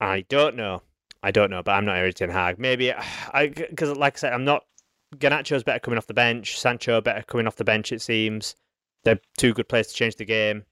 [0.00, 0.82] I don't know.
[1.22, 2.58] I don't know, but I'm not Erik Ten Hag.
[2.58, 4.64] Maybe I because like I said, I'm not
[5.16, 6.58] Garnacho's better coming off the bench.
[6.58, 7.92] Sancho better coming off the bench.
[7.92, 8.54] It seems
[9.04, 10.64] they're two good players to change the game.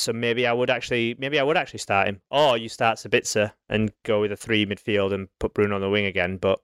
[0.00, 3.52] So maybe I would actually, maybe I would actually start him, or you start Sabitzer
[3.68, 6.36] and go with a three midfield and put Bruno on the wing again.
[6.36, 6.60] But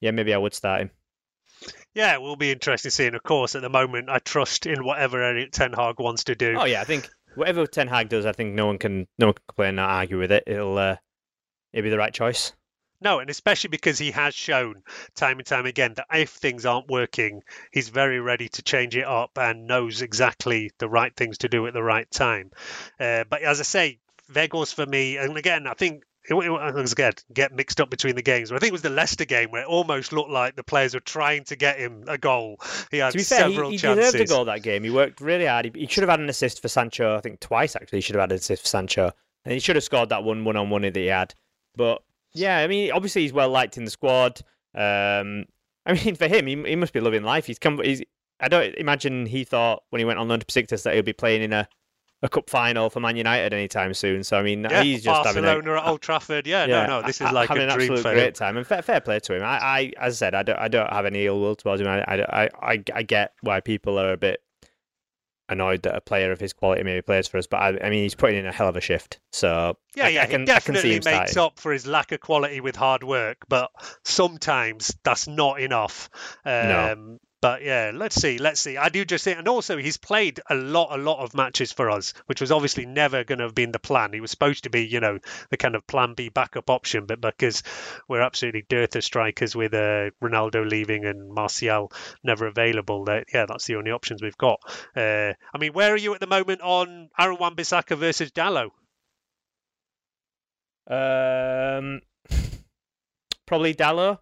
[0.00, 0.90] yeah, maybe I would start him.
[1.94, 3.14] Yeah, it will be interesting seeing.
[3.14, 6.56] Of course, at the moment, I trust in whatever Erik Ten Hag wants to do.
[6.58, 9.34] Oh yeah, I think whatever Ten Hag does, I think no one can no one
[9.34, 10.44] can complain or argue with it.
[10.46, 10.96] It'll uh,
[11.72, 12.52] it'll be the right choice.
[13.00, 14.82] No, and especially because he has shown
[15.14, 17.42] time and time again that if things aren't working,
[17.72, 21.66] he's very ready to change it up and knows exactly the right things to do
[21.66, 22.50] at the right time.
[22.98, 23.98] Uh, but as I say,
[24.32, 28.50] Weghorst for me, and again, I think it, again get mixed up between the games.
[28.50, 31.00] I think it was the Leicester game where it almost looked like the players were
[31.00, 32.60] trying to get him a goal.
[32.90, 34.12] He had to be fair, several he, he chances.
[34.12, 34.82] deserved a goal that game.
[34.82, 35.66] He worked really hard.
[35.66, 37.16] He, he should have had an assist for Sancho.
[37.16, 37.98] I think twice actually.
[37.98, 39.12] He should have had an assist for Sancho,
[39.44, 41.34] and he should have scored that one one on one that he had.
[41.76, 42.02] But
[42.36, 44.40] yeah, I mean, obviously he's well liked in the squad.
[44.74, 45.46] Um,
[45.86, 47.46] I mean, for him, he, he must be loving life.
[47.46, 47.80] He's come.
[47.82, 48.02] He's.
[48.38, 51.14] I don't imagine he thought when he went on loan to Besiktas that he'll be
[51.14, 51.66] playing in a,
[52.22, 54.24] a cup final for Man United anytime soon.
[54.24, 56.46] So I mean, Yeah, he's just Barcelona having a, at Old Trafford.
[56.46, 58.82] Yeah, no, no, this is like having a an dream absolute great time and fair,
[58.82, 59.42] fair play to him.
[59.42, 61.88] I, I, as I said, I don't, I don't have any ill will towards him.
[61.88, 64.42] I, I, I, I get why people are a bit
[65.48, 68.02] annoyed that a player of his quality maybe plays for us, but I, I mean,
[68.02, 69.20] he's putting in a hell of a shift.
[69.32, 72.12] So Yeah, I, yeah, I can, he I can definitely makes up for his lack
[72.12, 73.70] of quality with hard work, but
[74.04, 76.10] sometimes that's not enough.
[76.44, 77.18] Um, No.
[77.42, 78.78] But yeah, let's see, let's see.
[78.78, 81.90] I do just think, and also he's played a lot, a lot of matches for
[81.90, 84.12] us, which was obviously never going to have been the plan.
[84.14, 85.18] He was supposed to be, you know,
[85.50, 87.62] the kind of plan B backup option, but because
[88.08, 91.92] we're absolutely dearth of strikers with uh, Ronaldo leaving and Martial
[92.24, 94.58] never available, that yeah, that's the only options we've got.
[94.96, 98.70] Uh, I mean, where are you at the moment on Aaron Wan-Bissaka versus Dalot?
[100.88, 102.00] Um,
[103.46, 104.18] probably Dalot.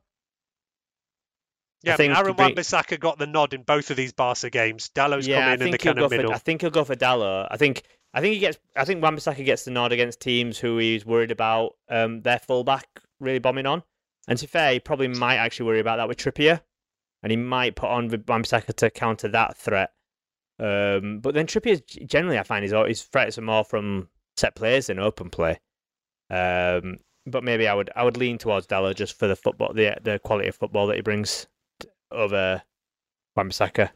[1.85, 4.91] Yeah, I think Aaron Wan-Bissaka got the nod in both of these Barca games.
[4.95, 6.17] Dalot's yeah, come in in the kind of for.
[6.17, 6.33] middle.
[6.33, 7.49] I think he'll go for Dalot.
[7.51, 7.83] I think.
[8.13, 8.59] I think he gets.
[8.77, 12.87] I think Wan-Bissaka gets the nod against teams who he's worried about um, their fullback
[13.21, 13.83] really bombing on.
[14.29, 16.61] And to be fair, he probably might actually worry about that with Trippier,
[17.23, 19.91] and he might put on Wan-Bissaka to counter that threat.
[20.59, 24.87] Um, but then Trippier generally, I find his his threats are more from set plays
[24.87, 25.59] than open play.
[26.31, 29.97] Um, but maybe I would I would lean towards Dalot just for the football, the
[30.03, 31.47] the quality of football that he brings
[32.15, 32.63] over
[33.37, 33.91] Wan-Bissaka.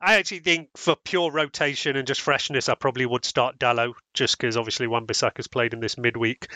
[0.00, 4.38] I actually think for pure rotation and just freshness, I probably would start Dalot just
[4.38, 6.46] because obviously Wan-Bissaka's played in this midweek.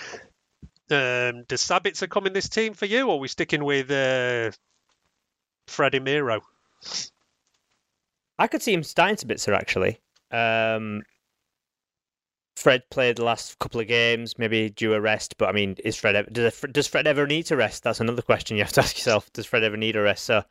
[0.90, 4.52] Um, does Sabitzer come in this team for you, or are we sticking with uh,
[5.66, 6.40] Freddie Miro?
[8.38, 10.00] I could see him starting Sabitzer actually.
[10.30, 11.02] Um,
[12.62, 15.36] Fred played the last couple of games, maybe due a rest.
[15.36, 17.82] But I mean, is Fred does does Fred ever need to rest?
[17.82, 19.32] That's another question you have to ask yourself.
[19.32, 20.24] Does Fred ever need a rest?
[20.24, 20.44] So,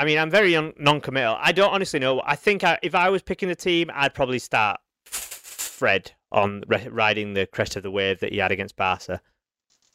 [0.00, 1.36] I mean, I'm very non-committal.
[1.38, 2.20] I don't honestly know.
[2.24, 7.34] I think I, if I was picking the team, I'd probably start Fred on riding
[7.34, 9.20] the crest of the wave that he had against Barca.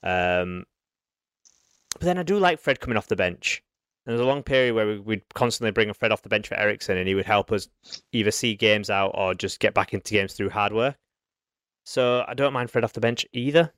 [0.03, 0.63] Um,
[1.91, 3.61] but then I do like Fred coming off the bench.
[4.05, 6.47] There was a long period where we, we'd constantly bring a Fred off the bench
[6.47, 7.67] for Eriksen, and he would help us
[8.11, 10.95] either see games out or just get back into games through hard work.
[11.85, 13.73] So I don't mind Fred off the bench either.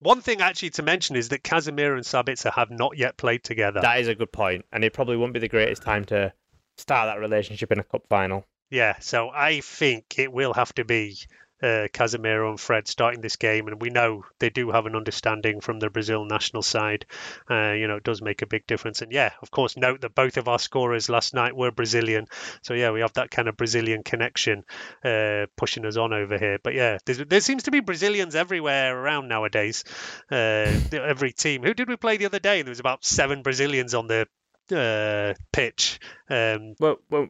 [0.00, 3.80] One thing actually to mention is that Casemiro and Sabitzer have not yet played together.
[3.82, 6.32] That is a good point, and it probably won't be the greatest time to
[6.78, 8.46] start that relationship in a cup final.
[8.70, 11.18] Yeah, so I think it will have to be
[11.62, 15.60] uh, Casemiro and Fred starting this game, and we know they do have an understanding
[15.60, 17.06] from the Brazil national side.
[17.50, 19.02] Uh, you know, it does make a big difference.
[19.02, 22.26] And yeah, of course, note that both of our scorers last night were Brazilian,
[22.62, 24.64] so yeah, we have that kind of Brazilian connection
[25.04, 26.58] uh, pushing us on over here.
[26.62, 29.84] But yeah, there seems to be Brazilians everywhere around nowadays.
[30.30, 31.62] Uh, every team.
[31.62, 32.62] Who did we play the other day?
[32.62, 34.26] There was about seven Brazilians on the
[34.74, 36.00] uh, pitch.
[36.28, 37.28] Um, Well, well,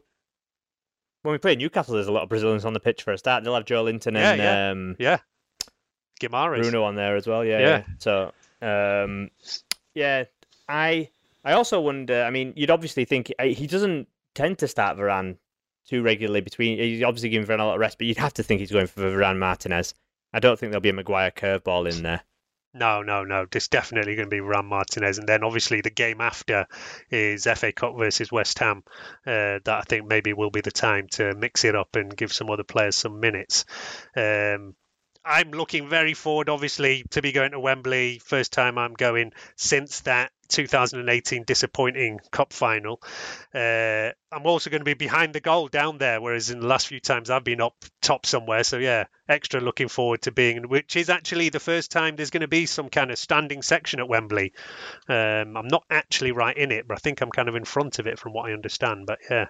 [1.23, 3.43] when we play Newcastle, there's a lot of Brazilians on the pitch for a start.
[3.43, 4.71] They'll have Joelinton Yeah, and yeah.
[4.71, 5.17] Um, yeah,
[6.19, 6.61] Guimarães.
[6.61, 7.43] Bruno on there as well.
[7.43, 7.59] Yeah.
[7.59, 7.67] Yeah.
[7.67, 7.83] yeah.
[7.99, 9.29] So, um,
[9.93, 10.25] yeah,
[10.67, 11.09] I
[11.43, 12.23] I also wonder.
[12.23, 15.37] I mean, you'd obviously think uh, he doesn't tend to start Varane
[15.87, 16.41] too regularly.
[16.41, 18.71] Between he's obviously giving Varane a lot of rest, but you'd have to think he's
[18.71, 19.93] going for Varane Martinez.
[20.33, 22.21] I don't think there'll be a Maguire curveball in there.
[22.73, 23.45] No, no, no.
[23.51, 26.67] There's definitely going to be Ram Martinez, and then obviously the game after
[27.09, 28.83] is FA Cup versus West Ham.
[29.27, 32.31] Uh, that I think maybe will be the time to mix it up and give
[32.31, 33.65] some other players some minutes.
[34.15, 34.75] Um,
[35.23, 38.19] I'm looking very forward, obviously, to be going to Wembley.
[38.19, 43.01] First time I'm going since that 2018 disappointing cup final.
[43.53, 46.87] Uh, I'm also going to be behind the goal down there, whereas in the last
[46.87, 48.63] few times I've been up top somewhere.
[48.63, 52.41] So yeah, extra looking forward to being, which is actually the first time there's going
[52.41, 54.53] to be some kind of standing section at Wembley.
[55.09, 57.99] Um, I'm not actually right in it, but I think I'm kind of in front
[57.99, 59.05] of it from what I understand.
[59.05, 59.47] But yeah,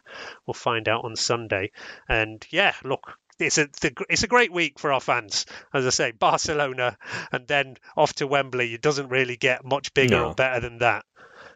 [0.48, 1.72] we'll find out on Sunday.
[2.08, 3.68] And yeah, look, it's a
[4.10, 5.46] it's a great week for our fans.
[5.74, 6.98] As I say, Barcelona,
[7.32, 8.74] and then off to Wembley.
[8.74, 10.30] It doesn't really get much bigger No.
[10.30, 11.06] or better than that.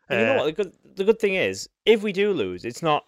[0.10, 0.46] And you know Uh, what?
[0.46, 3.06] The good, the good thing is, if we do lose, it's not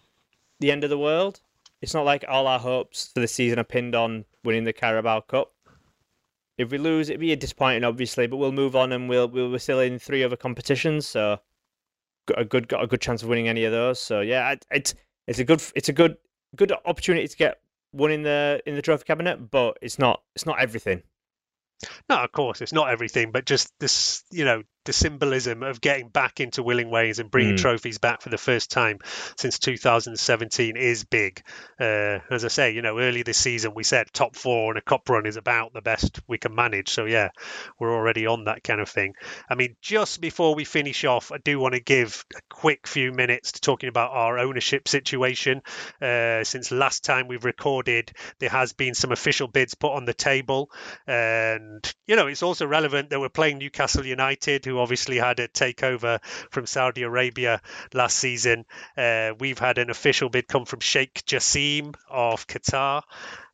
[0.60, 1.40] the end of the world.
[1.80, 5.20] It's not like all our hopes for the season are pinned on winning the Carabao
[5.20, 5.52] Cup.
[6.56, 9.48] If we lose, it'd be a disappointing, obviously, but we'll move on and we'll we'll
[9.50, 11.38] we're still in three other competitions, so
[12.26, 14.00] got a good got a good chance of winning any of those.
[14.00, 14.94] So yeah, it's
[15.28, 16.16] it's a good it's a good
[16.56, 17.60] good opportunity to get
[17.92, 21.02] one in the in the trophy cabinet, but it's not it's not everything.
[22.08, 26.08] No, of course, it's not everything, but just this, you know, the symbolism of getting
[26.08, 27.60] back into willing ways and bringing Mm.
[27.60, 28.98] trophies back for the first time
[29.36, 31.42] since 2017 is big.
[31.78, 34.80] Uh, as I say, you know, early this season we said top four and a
[34.80, 36.88] cup run is about the best we can manage.
[36.88, 37.28] So yeah,
[37.78, 39.12] we're already on that kind of thing.
[39.50, 43.12] I mean, just before we finish off, I do want to give a quick few
[43.12, 45.60] minutes to talking about our ownership situation.
[46.00, 50.14] Uh, since last time we've recorded, there has been some official bids put on the
[50.14, 50.70] table,
[51.06, 55.48] and you know it's also relevant that we're playing Newcastle United, who obviously had a
[55.48, 57.60] takeover from Saudi Arabia
[57.94, 58.64] last season.
[58.96, 63.02] Uh, we've had an official bid come from Sheikh Jassim of Qatar.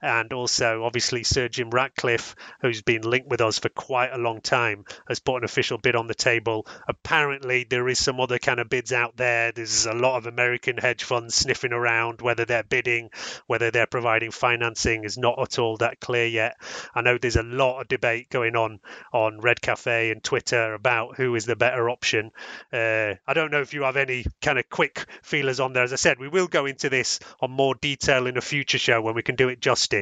[0.05, 4.43] And also, obviously, Sir Jim Ratcliffe, who's been linked with us for quite a long
[4.43, 6.67] time, has put an official bid on the table.
[6.87, 9.51] Apparently, there is some other kind of bids out there.
[9.53, 12.21] There's a lot of American hedge funds sniffing around.
[12.21, 13.09] Whether they're bidding,
[13.47, 16.57] whether they're providing financing, is not at all that clear yet.
[16.95, 18.81] I know there's a lot of debate going on
[19.11, 22.31] on Red Cafe and Twitter about who is the better option.
[22.71, 25.85] Uh, I don't know if you have any kind of quick feelers on there.
[25.85, 29.01] As I said, we will go into this on more detail in a future show
[29.01, 29.94] when we can do it justice.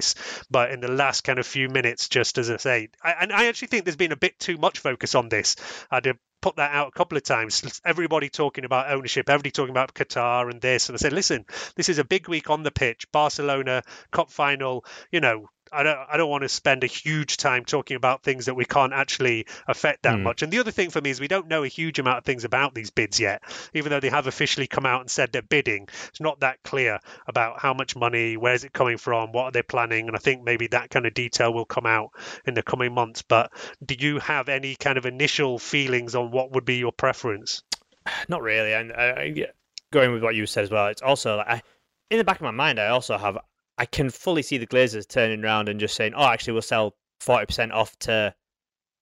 [0.50, 3.46] But in the last kind of few minutes, just as I say, I, and I
[3.46, 5.56] actually think there's been a bit too much focus on this.
[5.90, 7.80] I'd have put that out a couple of times.
[7.84, 10.88] Everybody talking about ownership, everybody talking about Qatar and this.
[10.88, 13.10] And I said, listen, this is a big week on the pitch.
[13.12, 14.84] Barcelona Cup final.
[15.10, 18.46] You know, I don't I don't want to spend a huge time talking about things
[18.46, 20.24] that we can't actually affect that Hmm.
[20.24, 20.42] much.
[20.42, 22.44] And the other thing for me is we don't know a huge amount of things
[22.44, 23.42] about these bids yet,
[23.74, 25.88] even though they have officially come out and said they're bidding.
[26.08, 29.50] It's not that clear about how much money, where is it coming from, what are
[29.50, 32.10] they planning, and I think maybe that kind of detail will come out
[32.46, 33.22] in the coming months.
[33.22, 33.50] But
[33.84, 37.62] do you have any kind of initial feelings on what would be your preference?
[38.28, 38.72] Not really.
[38.72, 39.46] And I, I,
[39.90, 41.62] going with what you said as well, it's also like I,
[42.10, 43.38] in the back of my mind, I also have
[43.78, 46.94] I can fully see the Glazers turning around and just saying, "Oh, actually, we'll sell
[47.20, 48.34] forty percent off to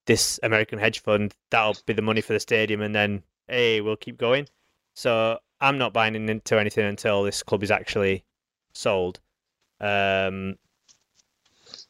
[0.07, 1.35] this American hedge fund.
[1.51, 4.49] That'll be the money for the stadium, and then hey, we'll keep going."
[4.95, 8.25] So I'm not buying into anything until this club is actually
[8.73, 9.21] sold.
[9.81, 10.57] Um,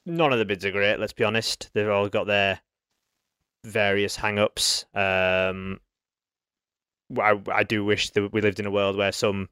[0.07, 0.99] none of the bids are great.
[0.99, 1.71] Let's be honest.
[1.73, 2.61] They've all got their
[3.65, 4.87] various hang-ups.
[4.95, 5.81] Um,
[7.19, 9.49] I, I do wish that we lived in a world where some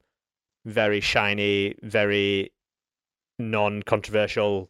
[0.65, 2.51] very shiny, very
[3.39, 4.69] non-controversial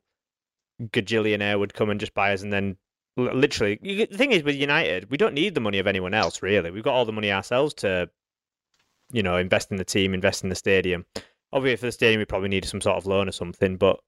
[0.82, 2.78] gajillionaire would come and just buy us, and then
[3.18, 6.42] literally, you, the thing is with United, we don't need the money of anyone else.
[6.42, 8.10] Really, we've got all the money ourselves to,
[9.12, 11.06] you know, invest in the team, invest in the stadium.
[11.52, 14.00] Obviously, for the stadium, we probably need some sort of loan or something, but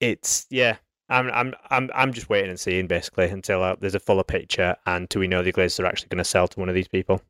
[0.00, 0.76] it's yeah.
[1.10, 4.76] I'm I'm I'm I'm just waiting and seeing basically until uh, there's a fuller picture
[4.86, 6.86] and do we know the Glazers are actually going to sell to one of these
[6.86, 7.20] people.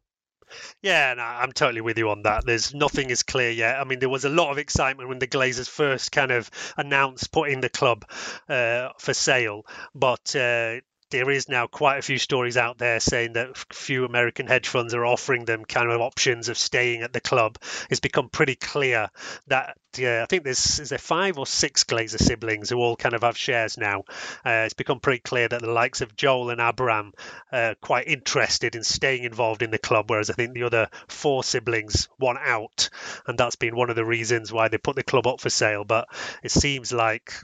[0.83, 2.45] Yeah, no, I'm totally with you on that.
[2.47, 3.79] There's nothing is clear yet.
[3.81, 7.33] I mean, there was a lot of excitement when the Glazers first kind of announced
[7.33, 8.05] putting the club
[8.49, 10.77] uh, for sale, but uh,
[11.11, 14.95] there is now quite a few stories out there saying that few American hedge funds
[14.95, 17.59] are offering them kind of options of staying at the club.
[17.91, 19.11] It's become pretty clear
[19.49, 23.15] that yeah, I think there's is there five or six Glazer siblings who all kind
[23.15, 24.05] of have shares now.
[24.45, 27.13] Uh, it's become pretty clear that the likes of Joel and Abraham
[27.51, 31.43] are quite interested in staying involved in the club, whereas I think the other four
[31.43, 32.89] siblings want out,
[33.27, 35.85] and that's been one of the reasons why they put the club up for sale.
[35.85, 36.09] But
[36.45, 37.35] it seems like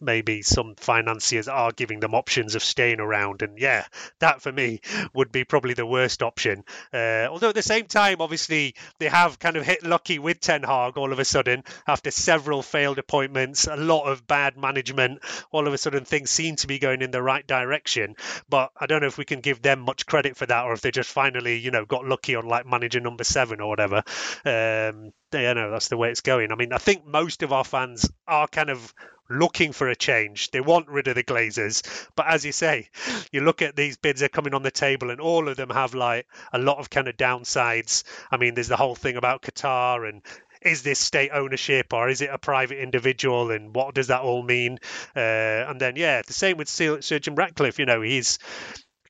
[0.00, 3.84] maybe some financiers are giving them options of staying around, and yeah,
[4.20, 4.80] that for me
[5.14, 6.64] would be probably the worst option.
[6.92, 10.62] Uh, although at the same time, obviously they have kind of hit lucky with Ten
[10.62, 15.20] Hag all of a sudden after several failed appointments, a lot of bad management.
[15.50, 18.16] All of a sudden, things seem to be going in the right direction.
[18.48, 20.80] But I don't know if we can give them much credit for that, or if
[20.80, 24.02] they just finally, you know, got lucky on like manager number seven or whatever.
[24.44, 26.52] Um, yeah, no, that's the way it's going.
[26.52, 28.94] I mean, I think most of our fans are kind of
[29.28, 30.50] looking for a change.
[30.50, 32.08] They want rid of the Glazers.
[32.16, 32.88] But as you say,
[33.30, 35.70] you look at these bids that are coming on the table, and all of them
[35.70, 38.04] have like a lot of kind of downsides.
[38.30, 40.22] I mean, there's the whole thing about Qatar and
[40.62, 44.42] is this state ownership or is it a private individual and what does that all
[44.42, 44.78] mean?
[45.14, 47.78] Uh, and then, yeah, the same with Sir Jim Ratcliffe.
[47.78, 48.38] You know, he's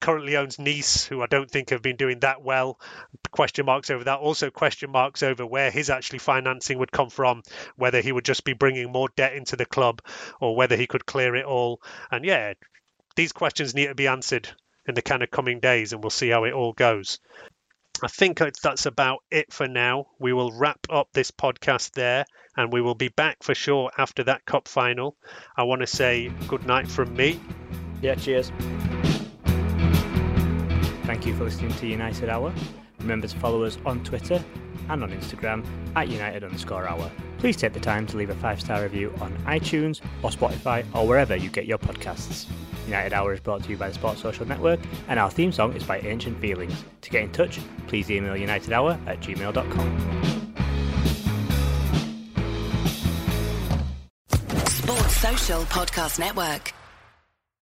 [0.03, 2.79] currently owns Nice, who I don't think have been doing that well.
[3.31, 4.19] Question marks over that.
[4.19, 7.43] Also, question marks over where his actually financing would come from,
[7.77, 10.03] whether he would just be bringing more debt into the club
[10.41, 11.81] or whether he could clear it all.
[12.11, 12.53] And yeah,
[13.17, 14.51] these questions need to be answered
[14.87, 17.21] in the kind of coming days, and we'll see how it all goes.
[18.03, 20.07] I think that's about it for now.
[20.19, 22.25] We will wrap up this podcast there
[22.57, 25.17] and we will be back for sure after that cup final.
[25.57, 27.41] I want to say good night from me.
[28.01, 28.51] Yeah, cheers.
[31.13, 32.55] Thank you for listening to United Hour.
[33.01, 34.43] Remember to follow us on Twitter
[34.89, 35.63] and on Instagram
[35.95, 37.13] at United underscore hour.
[37.37, 41.07] Please take the time to leave a five star review on iTunes or Spotify or
[41.07, 42.47] wherever you get your podcasts.
[42.87, 45.75] United Hour is brought to you by the Sports Social Network, and our theme song
[45.75, 46.83] is by Ancient Feelings.
[47.03, 50.23] To get in touch, please email unitedhour at gmail.com.
[54.67, 56.73] Sports Social Podcast Network.